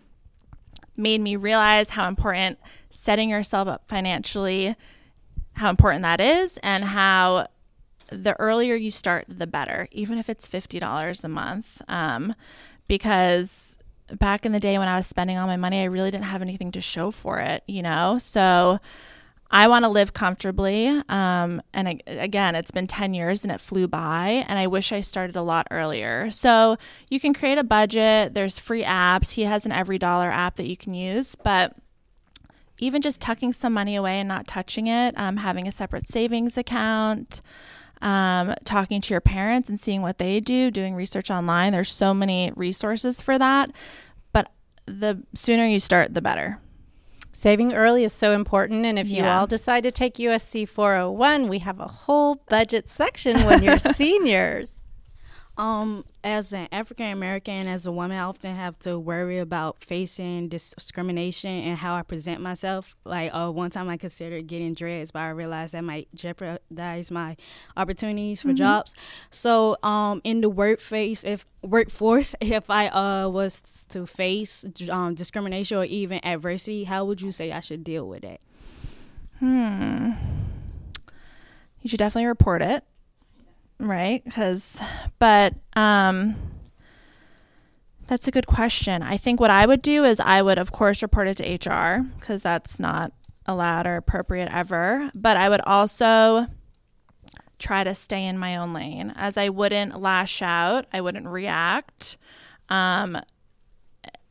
made 0.96 1.20
me 1.20 1.36
realize 1.36 1.90
how 1.90 2.08
important 2.08 2.58
setting 2.90 3.28
yourself 3.28 3.68
up 3.68 3.88
financially 3.88 4.74
how 5.54 5.70
important 5.70 6.02
that 6.02 6.20
is 6.20 6.58
and 6.62 6.84
how 6.84 7.46
the 8.10 8.34
earlier 8.38 8.74
you 8.74 8.90
start 8.90 9.24
the 9.28 9.46
better 9.46 9.88
even 9.90 10.18
if 10.18 10.28
it's 10.28 10.46
$50 10.46 11.24
a 11.24 11.28
month 11.28 11.82
um, 11.88 12.34
because 12.88 13.75
back 14.18 14.46
in 14.46 14.52
the 14.52 14.60
day 14.60 14.78
when 14.78 14.88
i 14.88 14.96
was 14.96 15.06
spending 15.06 15.36
all 15.36 15.46
my 15.46 15.56
money 15.56 15.80
i 15.80 15.84
really 15.84 16.10
didn't 16.10 16.24
have 16.24 16.42
anything 16.42 16.70
to 16.72 16.80
show 16.80 17.10
for 17.10 17.38
it 17.38 17.62
you 17.66 17.82
know? 17.82 18.18
So 18.18 18.78
i 19.50 19.68
want 19.68 19.84
to 19.84 19.88
live 19.88 20.12
comfortably 20.12 20.88
um, 21.08 21.62
and 21.72 21.88
ag- 21.88 22.02
again 22.06 22.54
it's 22.54 22.70
been 22.70 22.86
10 22.86 23.14
years 23.14 23.42
and 23.42 23.52
it 23.52 23.60
flew 23.60 23.86
by 23.88 24.44
and 24.48 24.58
i 24.58 24.66
wish 24.66 24.92
i 24.92 25.00
started 25.00 25.36
a 25.36 25.42
lot 25.42 25.66
earlier. 25.70 26.30
So 26.30 26.76
you 27.10 27.20
can 27.20 27.34
create 27.34 27.58
a 27.58 27.64
budget 27.64 28.34
there's 28.34 28.58
free 28.58 28.82
apps 28.82 29.30
he 29.30 29.42
has 29.42 29.64
an 29.64 29.72
EveryDollar 29.72 30.32
app 30.32 30.56
that 30.56 30.66
you 30.66 30.76
can 30.76 30.94
use 30.94 31.34
but 31.34 31.76
even 32.78 33.00
just 33.00 33.20
tucking 33.20 33.52
some 33.52 33.72
money 33.72 33.96
away 33.96 34.20
and 34.20 34.28
not 34.28 34.46
touching 34.46 34.86
it, 34.86 35.16
um, 35.18 35.38
having 35.38 35.66
a 35.66 35.72
separate 35.72 36.08
savings 36.08 36.58
account, 36.58 37.40
um, 38.02 38.54
talking 38.64 39.00
to 39.00 39.14
your 39.14 39.20
parents 39.20 39.68
and 39.68 39.78
seeing 39.80 40.02
what 40.02 40.18
they 40.18 40.40
do, 40.40 40.70
doing 40.70 40.94
research 40.94 41.30
online. 41.30 41.72
There's 41.72 41.90
so 41.92 42.12
many 42.14 42.52
resources 42.56 43.20
for 43.20 43.38
that. 43.38 43.70
But 44.32 44.52
the 44.86 45.22
sooner 45.34 45.64
you 45.66 45.80
start, 45.80 46.14
the 46.14 46.20
better. 46.22 46.60
Saving 47.32 47.74
early 47.74 48.04
is 48.04 48.12
so 48.12 48.32
important. 48.32 48.86
And 48.86 48.98
if 48.98 49.08
you 49.10 49.18
Yeah. 49.22 49.38
all 49.40 49.46
decide 49.46 49.82
to 49.82 49.90
take 49.90 50.14
USC 50.18 50.64
401, 50.66 51.48
we 51.48 51.58
have 51.60 51.80
a 51.80 51.86
whole 51.88 52.36
budget 52.48 52.88
section 52.90 53.44
when 53.44 53.62
you're 53.62 53.78
seniors. 53.78 54.75
Um, 55.58 56.04
as 56.22 56.52
an 56.52 56.68
African 56.70 57.12
American, 57.12 57.66
as 57.66 57.86
a 57.86 57.92
woman, 57.92 58.18
I 58.18 58.20
often 58.20 58.54
have 58.54 58.78
to 58.80 58.98
worry 58.98 59.38
about 59.38 59.82
facing 59.82 60.48
discrimination 60.48 61.50
and 61.50 61.78
how 61.78 61.94
I 61.94 62.02
present 62.02 62.42
myself. 62.42 62.94
Like, 63.04 63.34
uh, 63.34 63.50
one 63.50 63.70
time 63.70 63.88
I 63.88 63.96
considered 63.96 64.46
getting 64.46 64.74
dreads, 64.74 65.12
but 65.12 65.20
I 65.20 65.30
realized 65.30 65.72
that 65.72 65.82
might 65.82 66.08
jeopardize 66.14 67.10
my 67.10 67.36
opportunities 67.74 68.42
for 68.42 68.52
jobs. 68.52 68.94
So, 69.30 69.78
um, 69.82 70.20
in 70.24 70.42
the 70.42 70.50
workface, 70.50 71.24
if 71.24 71.46
workforce, 71.62 72.34
if 72.40 72.68
I 72.68 72.88
uh 72.88 73.28
was 73.30 73.86
to 73.88 74.04
face 74.04 74.64
um, 74.90 75.14
discrimination 75.14 75.78
or 75.78 75.84
even 75.84 76.20
adversity, 76.22 76.84
how 76.84 77.06
would 77.06 77.22
you 77.22 77.32
say 77.32 77.50
I 77.52 77.60
should 77.60 77.82
deal 77.82 78.06
with 78.06 78.24
it? 78.24 78.42
Hmm. 79.38 80.12
You 81.80 81.88
should 81.88 81.98
definitely 81.98 82.26
report 82.26 82.62
it, 82.62 82.84
right? 83.78 84.24
Because, 84.24 84.80
but 85.18 85.54
um, 85.74 86.36
that's 88.06 88.28
a 88.28 88.30
good 88.30 88.46
question. 88.46 89.02
I 89.02 89.16
think 89.16 89.40
what 89.40 89.50
I 89.50 89.66
would 89.66 89.82
do 89.82 90.04
is 90.04 90.20
I 90.20 90.42
would, 90.42 90.58
of 90.58 90.72
course, 90.72 91.02
report 91.02 91.28
it 91.28 91.36
to 91.38 91.70
HR 91.70 92.02
because 92.18 92.42
that's 92.42 92.78
not 92.78 93.12
allowed 93.46 93.86
or 93.86 93.96
appropriate 93.96 94.48
ever. 94.52 95.10
But 95.14 95.36
I 95.36 95.48
would 95.48 95.60
also 95.62 96.46
try 97.58 97.84
to 97.84 97.94
stay 97.94 98.24
in 98.24 98.38
my 98.38 98.56
own 98.56 98.72
lane 98.72 99.12
as 99.16 99.36
I 99.36 99.48
wouldn't 99.48 100.00
lash 100.00 100.42
out, 100.42 100.86
I 100.92 101.00
wouldn't 101.00 101.26
react. 101.26 102.18
Um, 102.68 103.18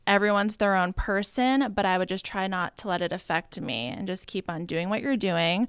everyone's 0.06 0.56
their 0.56 0.76
own 0.76 0.92
person, 0.92 1.72
but 1.74 1.84
I 1.84 1.98
would 1.98 2.08
just 2.08 2.24
try 2.24 2.46
not 2.46 2.76
to 2.78 2.88
let 2.88 3.02
it 3.02 3.12
affect 3.12 3.60
me 3.60 3.88
and 3.88 4.06
just 4.06 4.26
keep 4.26 4.48
on 4.48 4.64
doing 4.64 4.88
what 4.88 5.02
you're 5.02 5.16
doing. 5.16 5.66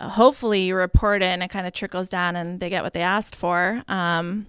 Hopefully, 0.00 0.62
you 0.62 0.74
report 0.74 1.22
it 1.22 1.26
and 1.26 1.42
it 1.42 1.50
kind 1.50 1.66
of 1.66 1.72
trickles 1.72 2.08
down 2.08 2.36
and 2.36 2.60
they 2.60 2.68
get 2.68 2.82
what 2.82 2.94
they 2.94 3.00
asked 3.00 3.36
for. 3.36 3.82
Um, 3.88 4.46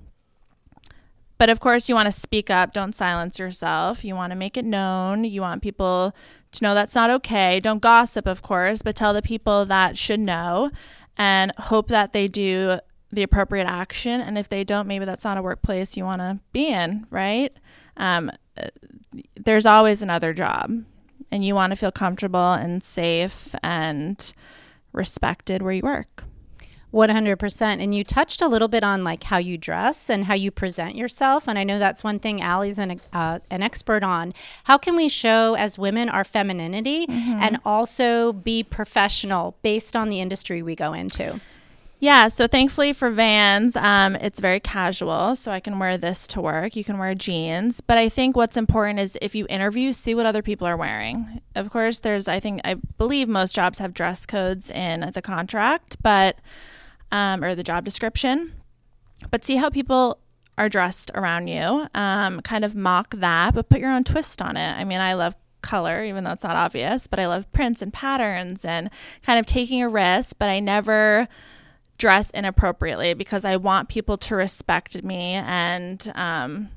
but 1.37 1.49
of 1.49 1.59
course, 1.59 1.87
you 1.87 1.95
want 1.95 2.07
to 2.07 2.11
speak 2.11 2.49
up. 2.49 2.73
Don't 2.73 2.95
silence 2.95 3.39
yourself. 3.39 4.03
You 4.03 4.15
want 4.15 4.31
to 4.31 4.35
make 4.35 4.57
it 4.57 4.65
known. 4.65 5.23
You 5.23 5.41
want 5.41 5.61
people 5.61 6.15
to 6.51 6.63
know 6.63 6.73
that's 6.73 6.95
not 6.95 7.09
okay. 7.09 7.59
Don't 7.59 7.81
gossip, 7.81 8.25
of 8.25 8.41
course, 8.41 8.81
but 8.81 8.95
tell 8.95 9.13
the 9.13 9.21
people 9.21 9.65
that 9.65 9.97
should 9.97 10.19
know 10.19 10.71
and 11.17 11.51
hope 11.57 11.89
that 11.89 12.13
they 12.13 12.27
do 12.27 12.79
the 13.11 13.23
appropriate 13.23 13.67
action. 13.67 14.19
And 14.19 14.37
if 14.37 14.49
they 14.49 14.63
don't, 14.63 14.87
maybe 14.87 15.05
that's 15.05 15.23
not 15.23 15.37
a 15.37 15.41
workplace 15.41 15.95
you 15.95 16.03
want 16.03 16.21
to 16.21 16.39
be 16.51 16.67
in, 16.67 17.05
right? 17.09 17.53
Um, 17.97 18.31
there's 19.35 19.65
always 19.65 20.01
another 20.01 20.33
job, 20.33 20.83
and 21.31 21.45
you 21.45 21.55
want 21.55 21.71
to 21.71 21.75
feel 21.75 21.91
comfortable 21.91 22.53
and 22.53 22.83
safe 22.83 23.53
and 23.63 24.33
respected 24.91 25.61
where 25.61 25.73
you 25.73 25.81
work. 25.83 26.23
100% 26.93 27.61
and 27.61 27.93
you 27.93 28.03
touched 28.03 28.41
a 28.41 28.47
little 28.47 28.69
bit 28.69 28.83
on 28.83 29.03
like 29.03 29.23
how 29.23 29.37
you 29.37 29.57
dress 29.57 30.09
and 30.09 30.25
how 30.25 30.33
you 30.33 30.49
present 30.49 30.95
yourself. 30.95 31.47
And 31.47 31.59
i 31.59 31.63
know 31.63 31.79
that's 31.79 32.03
one 32.03 32.17
thing 32.17 32.41
Allie's 32.41 32.79
an, 32.79 33.01
uh, 33.11 33.39
an 33.51 33.61
expert 33.61 34.03
on. 34.03 34.33
How 34.63 34.77
can 34.77 34.95
we 34.95 35.09
show 35.09 35.55
as 35.55 35.77
women 35.77 36.09
our 36.09 36.23
femininity 36.23 37.05
and 37.09 37.59
also 37.65 38.31
be 38.31 38.63
professional 38.63 39.57
based 39.61 39.95
on 39.95 40.09
the 40.09 40.21
industry 40.21 40.63
we 40.63 40.75
go 40.75 40.93
into 40.93 41.41
Yeah, 41.99 42.27
so 42.27 42.45
thankfully 42.45 42.93
for 42.93 43.09
Vans, 43.09 43.75
um, 43.75 44.15
it's 44.17 44.39
very 44.39 44.59
casual, 44.59 45.35
so 45.35 45.51
I 45.51 45.59
can 45.59 45.79
wear 45.79 45.97
this 45.97 46.27
to 46.27 46.41
work. 46.41 46.75
You 46.75 46.83
can 46.83 46.99
wear 46.99 47.15
jeans, 47.15 47.81
but 47.81 47.97
I 47.97 48.07
think 48.07 48.37
what's 48.37 48.55
important 48.55 48.99
is 48.99 49.17
if 49.19 49.33
you 49.33 49.47
interview, 49.49 49.93
see 49.93 50.13
what 50.13 50.27
other 50.27 50.43
people 50.43 50.67
are 50.67 50.77
wearing. 50.77 51.41
Of 51.55 51.71
course, 51.71 51.99
there's 51.99 52.27
I 52.27 52.39
think 52.39 52.61
I 52.63 52.75
believe 52.75 53.27
most 53.27 53.55
jobs 53.55 53.79
have 53.79 53.95
dress 53.95 54.27
codes 54.27 54.69
in 54.69 55.09
the 55.15 55.23
contract, 55.23 55.97
but 56.03 56.37
um, 57.11 57.43
or 57.43 57.55
the 57.55 57.63
job 57.63 57.83
description, 57.83 58.53
but 59.31 59.43
see 59.43 59.55
how 59.55 59.71
people 59.71 60.19
are 60.55 60.69
dressed 60.69 61.09
around 61.15 61.47
you. 61.47 61.87
Um, 61.95 62.41
kind 62.41 62.63
of 62.63 62.75
mock 62.75 63.15
that, 63.15 63.55
but 63.55 63.69
put 63.69 63.79
your 63.79 63.91
own 63.91 64.03
twist 64.03 64.39
on 64.39 64.55
it. 64.55 64.77
I 64.77 64.83
mean, 64.83 64.99
I 64.99 65.13
love 65.13 65.35
color, 65.63 66.03
even 66.03 66.23
though 66.23 66.31
it's 66.31 66.43
not 66.43 66.55
obvious, 66.55 67.07
but 67.07 67.19
I 67.19 67.25
love 67.25 67.51
prints 67.51 67.81
and 67.81 67.91
patterns 67.91 68.63
and 68.63 68.91
kind 69.23 69.39
of 69.39 69.47
taking 69.47 69.81
a 69.81 69.89
risk, 69.89 70.35
but 70.37 70.49
I 70.49 70.59
never 70.59 71.27
dress 71.97 72.29
inappropriately 72.31 73.13
because 73.13 73.45
I 73.45 73.57
want 73.57 73.89
people 73.89 74.17
to 74.17 74.35
respect 74.35 75.03
me 75.03 75.33
and 75.33 76.11
um, 76.15 76.69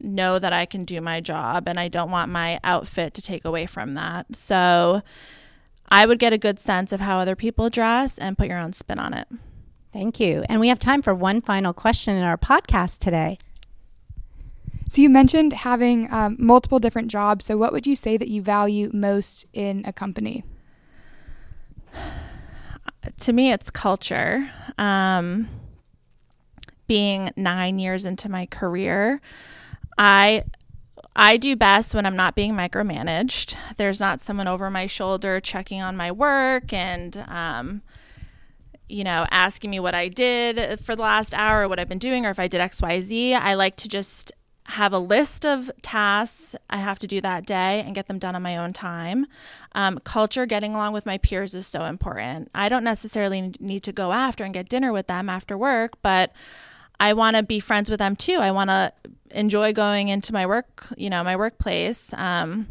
know 0.00 0.38
that 0.38 0.52
I 0.52 0.66
can 0.66 0.84
do 0.84 1.00
my 1.00 1.20
job, 1.20 1.68
and 1.68 1.78
I 1.80 1.88
don't 1.88 2.10
want 2.10 2.30
my 2.30 2.60
outfit 2.62 3.14
to 3.14 3.22
take 3.22 3.44
away 3.44 3.66
from 3.66 3.94
that. 3.94 4.36
So 4.36 5.02
I 5.88 6.06
would 6.06 6.18
get 6.18 6.32
a 6.32 6.38
good 6.38 6.58
sense 6.58 6.92
of 6.92 7.00
how 7.00 7.18
other 7.18 7.36
people 7.36 7.70
dress 7.70 8.18
and 8.18 8.38
put 8.38 8.48
your 8.48 8.58
own 8.58 8.72
spin 8.72 8.98
on 8.98 9.14
it. 9.14 9.28
thank 9.92 10.18
you 10.18 10.44
and 10.48 10.60
we 10.60 10.68
have 10.68 10.78
time 10.78 11.02
for 11.02 11.14
one 11.14 11.40
final 11.40 11.72
question 11.72 12.16
in 12.16 12.22
our 12.22 12.38
podcast 12.38 12.98
today 12.98 13.36
So 14.88 15.02
you 15.02 15.10
mentioned 15.10 15.52
having 15.52 16.12
um, 16.12 16.36
multiple 16.38 16.78
different 16.78 17.08
jobs. 17.08 17.44
So 17.44 17.56
what 17.56 17.72
would 17.72 17.86
you 17.86 17.96
say 17.96 18.16
that 18.16 18.28
you 18.28 18.42
value 18.42 18.90
most 18.92 19.46
in 19.52 19.82
a 19.86 19.92
company? 19.92 20.44
To 23.18 23.32
me, 23.32 23.52
it's 23.52 23.70
culture. 23.70 24.50
Um, 24.78 25.48
being 26.86 27.30
nine 27.36 27.78
years 27.78 28.04
into 28.04 28.28
my 28.28 28.46
career, 28.46 29.20
I 29.96 30.44
I 31.16 31.36
do 31.36 31.54
best 31.54 31.94
when 31.94 32.06
I'm 32.06 32.16
not 32.16 32.34
being 32.34 32.54
micromanaged. 32.54 33.56
There's 33.76 34.00
not 34.00 34.20
someone 34.20 34.48
over 34.48 34.68
my 34.68 34.86
shoulder 34.86 35.38
checking 35.38 35.80
on 35.80 35.96
my 35.96 36.10
work 36.10 36.72
and, 36.72 37.16
um, 37.28 37.82
you 38.88 39.04
know, 39.04 39.24
asking 39.30 39.70
me 39.70 39.78
what 39.78 39.94
I 39.94 40.08
did 40.08 40.80
for 40.80 40.96
the 40.96 41.02
last 41.02 41.32
hour, 41.32 41.68
what 41.68 41.78
I've 41.78 41.88
been 41.88 41.98
doing, 41.98 42.26
or 42.26 42.30
if 42.30 42.40
I 42.40 42.48
did 42.48 42.60
X, 42.60 42.82
Y, 42.82 43.00
Z. 43.00 43.34
I 43.34 43.54
like 43.54 43.76
to 43.76 43.88
just 43.88 44.32
have 44.66 44.92
a 44.92 44.98
list 44.98 45.44
of 45.44 45.70
tasks 45.82 46.56
I 46.70 46.78
have 46.78 46.98
to 47.00 47.06
do 47.06 47.20
that 47.20 47.44
day 47.44 47.82
and 47.84 47.94
get 47.94 48.08
them 48.08 48.18
done 48.18 48.34
on 48.34 48.42
my 48.42 48.56
own 48.56 48.72
time. 48.72 49.26
Um, 49.72 49.98
culture, 49.98 50.46
getting 50.46 50.74
along 50.74 50.94
with 50.94 51.04
my 51.04 51.18
peers 51.18 51.54
is 51.54 51.66
so 51.66 51.84
important. 51.84 52.50
I 52.54 52.68
don't 52.68 52.84
necessarily 52.84 53.52
need 53.60 53.82
to 53.82 53.92
go 53.92 54.12
after 54.12 54.42
and 54.42 54.54
get 54.54 54.68
dinner 54.68 54.92
with 54.92 55.06
them 55.06 55.28
after 55.28 55.58
work, 55.58 56.00
but 56.00 56.32
I 56.98 57.12
want 57.12 57.36
to 57.36 57.42
be 57.42 57.60
friends 57.60 57.90
with 57.90 57.98
them 57.98 58.16
too. 58.16 58.38
I 58.40 58.52
want 58.52 58.70
to 58.70 58.92
enjoy 59.30 59.72
going 59.72 60.08
into 60.08 60.32
my 60.32 60.46
work, 60.46 60.86
you 60.96 61.10
know, 61.10 61.22
my 61.22 61.36
workplace. 61.36 62.14
Um, 62.14 62.68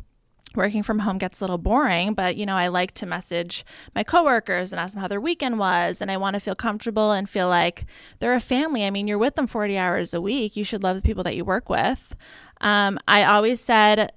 working 0.56 0.84
from 0.84 1.00
home 1.00 1.18
gets 1.18 1.42
a 1.42 1.44
little 1.44 1.58
boring, 1.58 2.14
but 2.14 2.36
you 2.36 2.46
know, 2.46 2.56
I 2.56 2.68
like 2.68 2.94
to 2.96 3.06
message 3.06 3.66
my 3.96 4.04
coworkers 4.04 4.72
and 4.72 4.80
ask 4.80 4.94
them 4.94 5.02
how 5.02 5.08
their 5.08 5.22
weekend 5.22 5.60
was, 5.60 6.02
and 6.02 6.12
I 6.12 6.18
want 6.18 6.36
to 6.36 6.40
feel 6.40 6.56
comfortable 6.56 7.12
and 7.12 7.30
feel 7.30 7.48
like 7.48 7.86
they're 8.20 8.34
a 8.34 8.40
family. 8.40 8.86
I 8.86 8.90
mean, 8.90 9.08
you're 9.08 9.18
with 9.18 9.36
them 9.36 9.48
40 9.48 9.78
hours 9.78 10.14
a 10.14 10.22
week. 10.22 10.56
You 10.56 10.64
should 10.64 10.84
love 10.84 10.96
the 10.96 11.02
people 11.02 11.24
that 11.24 11.36
you 11.36 11.46
work 11.46 11.70
with. 11.70 12.16
Um, 12.62 13.00
I 13.08 13.24
always 13.24 13.60
said 13.60 14.12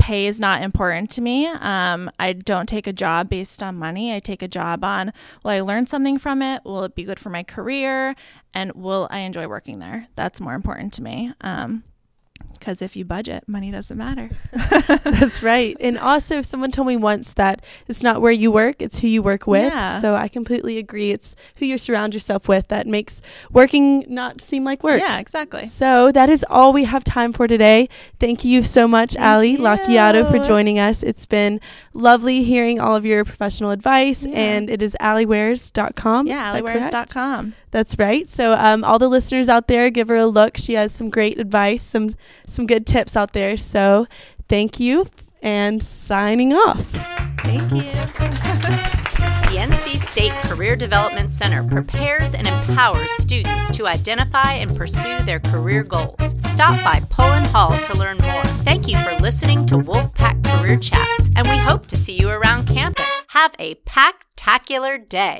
pay 0.00 0.26
is 0.26 0.40
not 0.40 0.62
important 0.62 1.10
to 1.10 1.20
me. 1.20 1.46
Um, 1.46 2.10
I 2.18 2.32
don't 2.32 2.68
take 2.68 2.86
a 2.86 2.92
job 2.92 3.28
based 3.28 3.62
on 3.62 3.76
money. 3.76 4.14
I 4.14 4.18
take 4.18 4.42
a 4.42 4.48
job 4.48 4.82
on 4.82 5.12
will 5.44 5.50
I 5.50 5.60
learn 5.60 5.86
something 5.86 6.18
from 6.18 6.42
it? 6.42 6.62
Will 6.64 6.84
it 6.84 6.94
be 6.94 7.04
good 7.04 7.20
for 7.20 7.30
my 7.30 7.42
career? 7.42 8.16
And 8.54 8.72
will 8.72 9.06
I 9.10 9.18
enjoy 9.18 9.46
working 9.46 9.78
there? 9.78 10.08
That's 10.16 10.40
more 10.40 10.54
important 10.54 10.94
to 10.94 11.02
me. 11.02 11.32
Um, 11.42 11.84
because 12.60 12.82
if 12.82 12.94
you 12.94 13.06
budget, 13.06 13.48
money 13.48 13.70
doesn't 13.70 13.96
matter. 13.96 14.28
That's 14.52 15.42
right. 15.42 15.76
And 15.80 15.98
also, 15.98 16.42
someone 16.42 16.70
told 16.70 16.88
me 16.88 16.96
once 16.96 17.32
that 17.32 17.64
it's 17.88 18.02
not 18.02 18.20
where 18.20 18.30
you 18.30 18.52
work, 18.52 18.82
it's 18.82 18.98
who 19.00 19.08
you 19.08 19.22
work 19.22 19.46
with. 19.46 19.72
Yeah. 19.72 19.98
So 20.00 20.14
I 20.14 20.28
completely 20.28 20.76
agree. 20.76 21.10
It's 21.10 21.34
who 21.56 21.64
you 21.64 21.78
surround 21.78 22.12
yourself 22.12 22.48
with 22.48 22.68
that 22.68 22.86
makes 22.86 23.22
working 23.50 24.04
not 24.08 24.42
seem 24.42 24.62
like 24.62 24.82
work. 24.84 25.00
Yeah, 25.00 25.18
exactly. 25.18 25.64
So 25.64 26.12
that 26.12 26.28
is 26.28 26.44
all 26.50 26.72
we 26.74 26.84
have 26.84 27.02
time 27.02 27.32
for 27.32 27.48
today. 27.48 27.88
Thank 28.18 28.44
you 28.44 28.62
so 28.62 28.86
much, 28.86 29.16
Ali 29.16 29.56
Lacchiato, 29.56 30.30
for 30.30 30.38
joining 30.38 30.78
us. 30.78 31.02
It's 31.02 31.24
been 31.24 31.60
lovely 31.94 32.42
hearing 32.42 32.78
all 32.78 32.94
of 32.94 33.06
your 33.06 33.24
professional 33.24 33.70
advice, 33.70 34.26
Yeah. 34.26 34.36
and 34.38 34.68
it 34.70 34.82
is 34.82 34.94
aliwares.com. 35.00 36.26
Yeah, 36.26 36.48
Is 36.48 36.52
that 36.90 37.54
That's 37.70 37.98
right. 37.98 38.28
So, 38.28 38.52
um, 38.54 38.84
all 38.84 38.98
the 38.98 39.08
listeners 39.08 39.48
out 39.48 39.66
there, 39.68 39.88
give 39.90 40.08
her 40.08 40.16
a 40.16 40.26
look. 40.26 40.56
She 40.56 40.74
has 40.74 40.92
some 40.92 41.08
great 41.08 41.38
advice, 41.38 41.82
some 41.82 42.14
some 42.46 42.66
good 42.66 42.86
tips 42.86 43.16
out 43.16 43.32
there. 43.32 43.56
So, 43.56 44.06
thank 44.48 44.80
you, 44.80 45.08
and 45.42 45.82
signing 45.82 46.52
off. 46.52 46.84
Thank 47.42 47.70
you. 47.72 47.90
The 49.50 49.56
NC 49.56 49.98
State 49.98 50.32
Career 50.44 50.76
Development 50.76 51.30
Center 51.30 51.64
prepares 51.64 52.34
and 52.34 52.46
empowers 52.46 53.10
students 53.18 53.76
to 53.76 53.88
identify 53.88 54.52
and 54.52 54.76
pursue 54.76 55.22
their 55.24 55.40
career 55.40 55.82
goals. 55.82 56.34
Stop 56.44 56.82
by 56.84 57.00
Pullen 57.10 57.44
Hall 57.46 57.76
to 57.86 57.94
learn 57.94 58.18
more. 58.18 58.44
Thank 58.62 58.86
you 58.86 58.96
for 58.98 59.12
listening 59.20 59.66
to 59.66 59.76
Wolfpack 59.76 60.44
Career 60.44 60.78
Chats, 60.78 61.30
and 61.34 61.48
we 61.48 61.58
hope 61.58 61.86
to 61.86 61.96
see 61.96 62.16
you 62.16 62.28
around 62.28 62.68
campus. 62.68 63.26
Have 63.30 63.54
a 63.58 63.74
packtacular 63.86 65.08
day. 65.08 65.38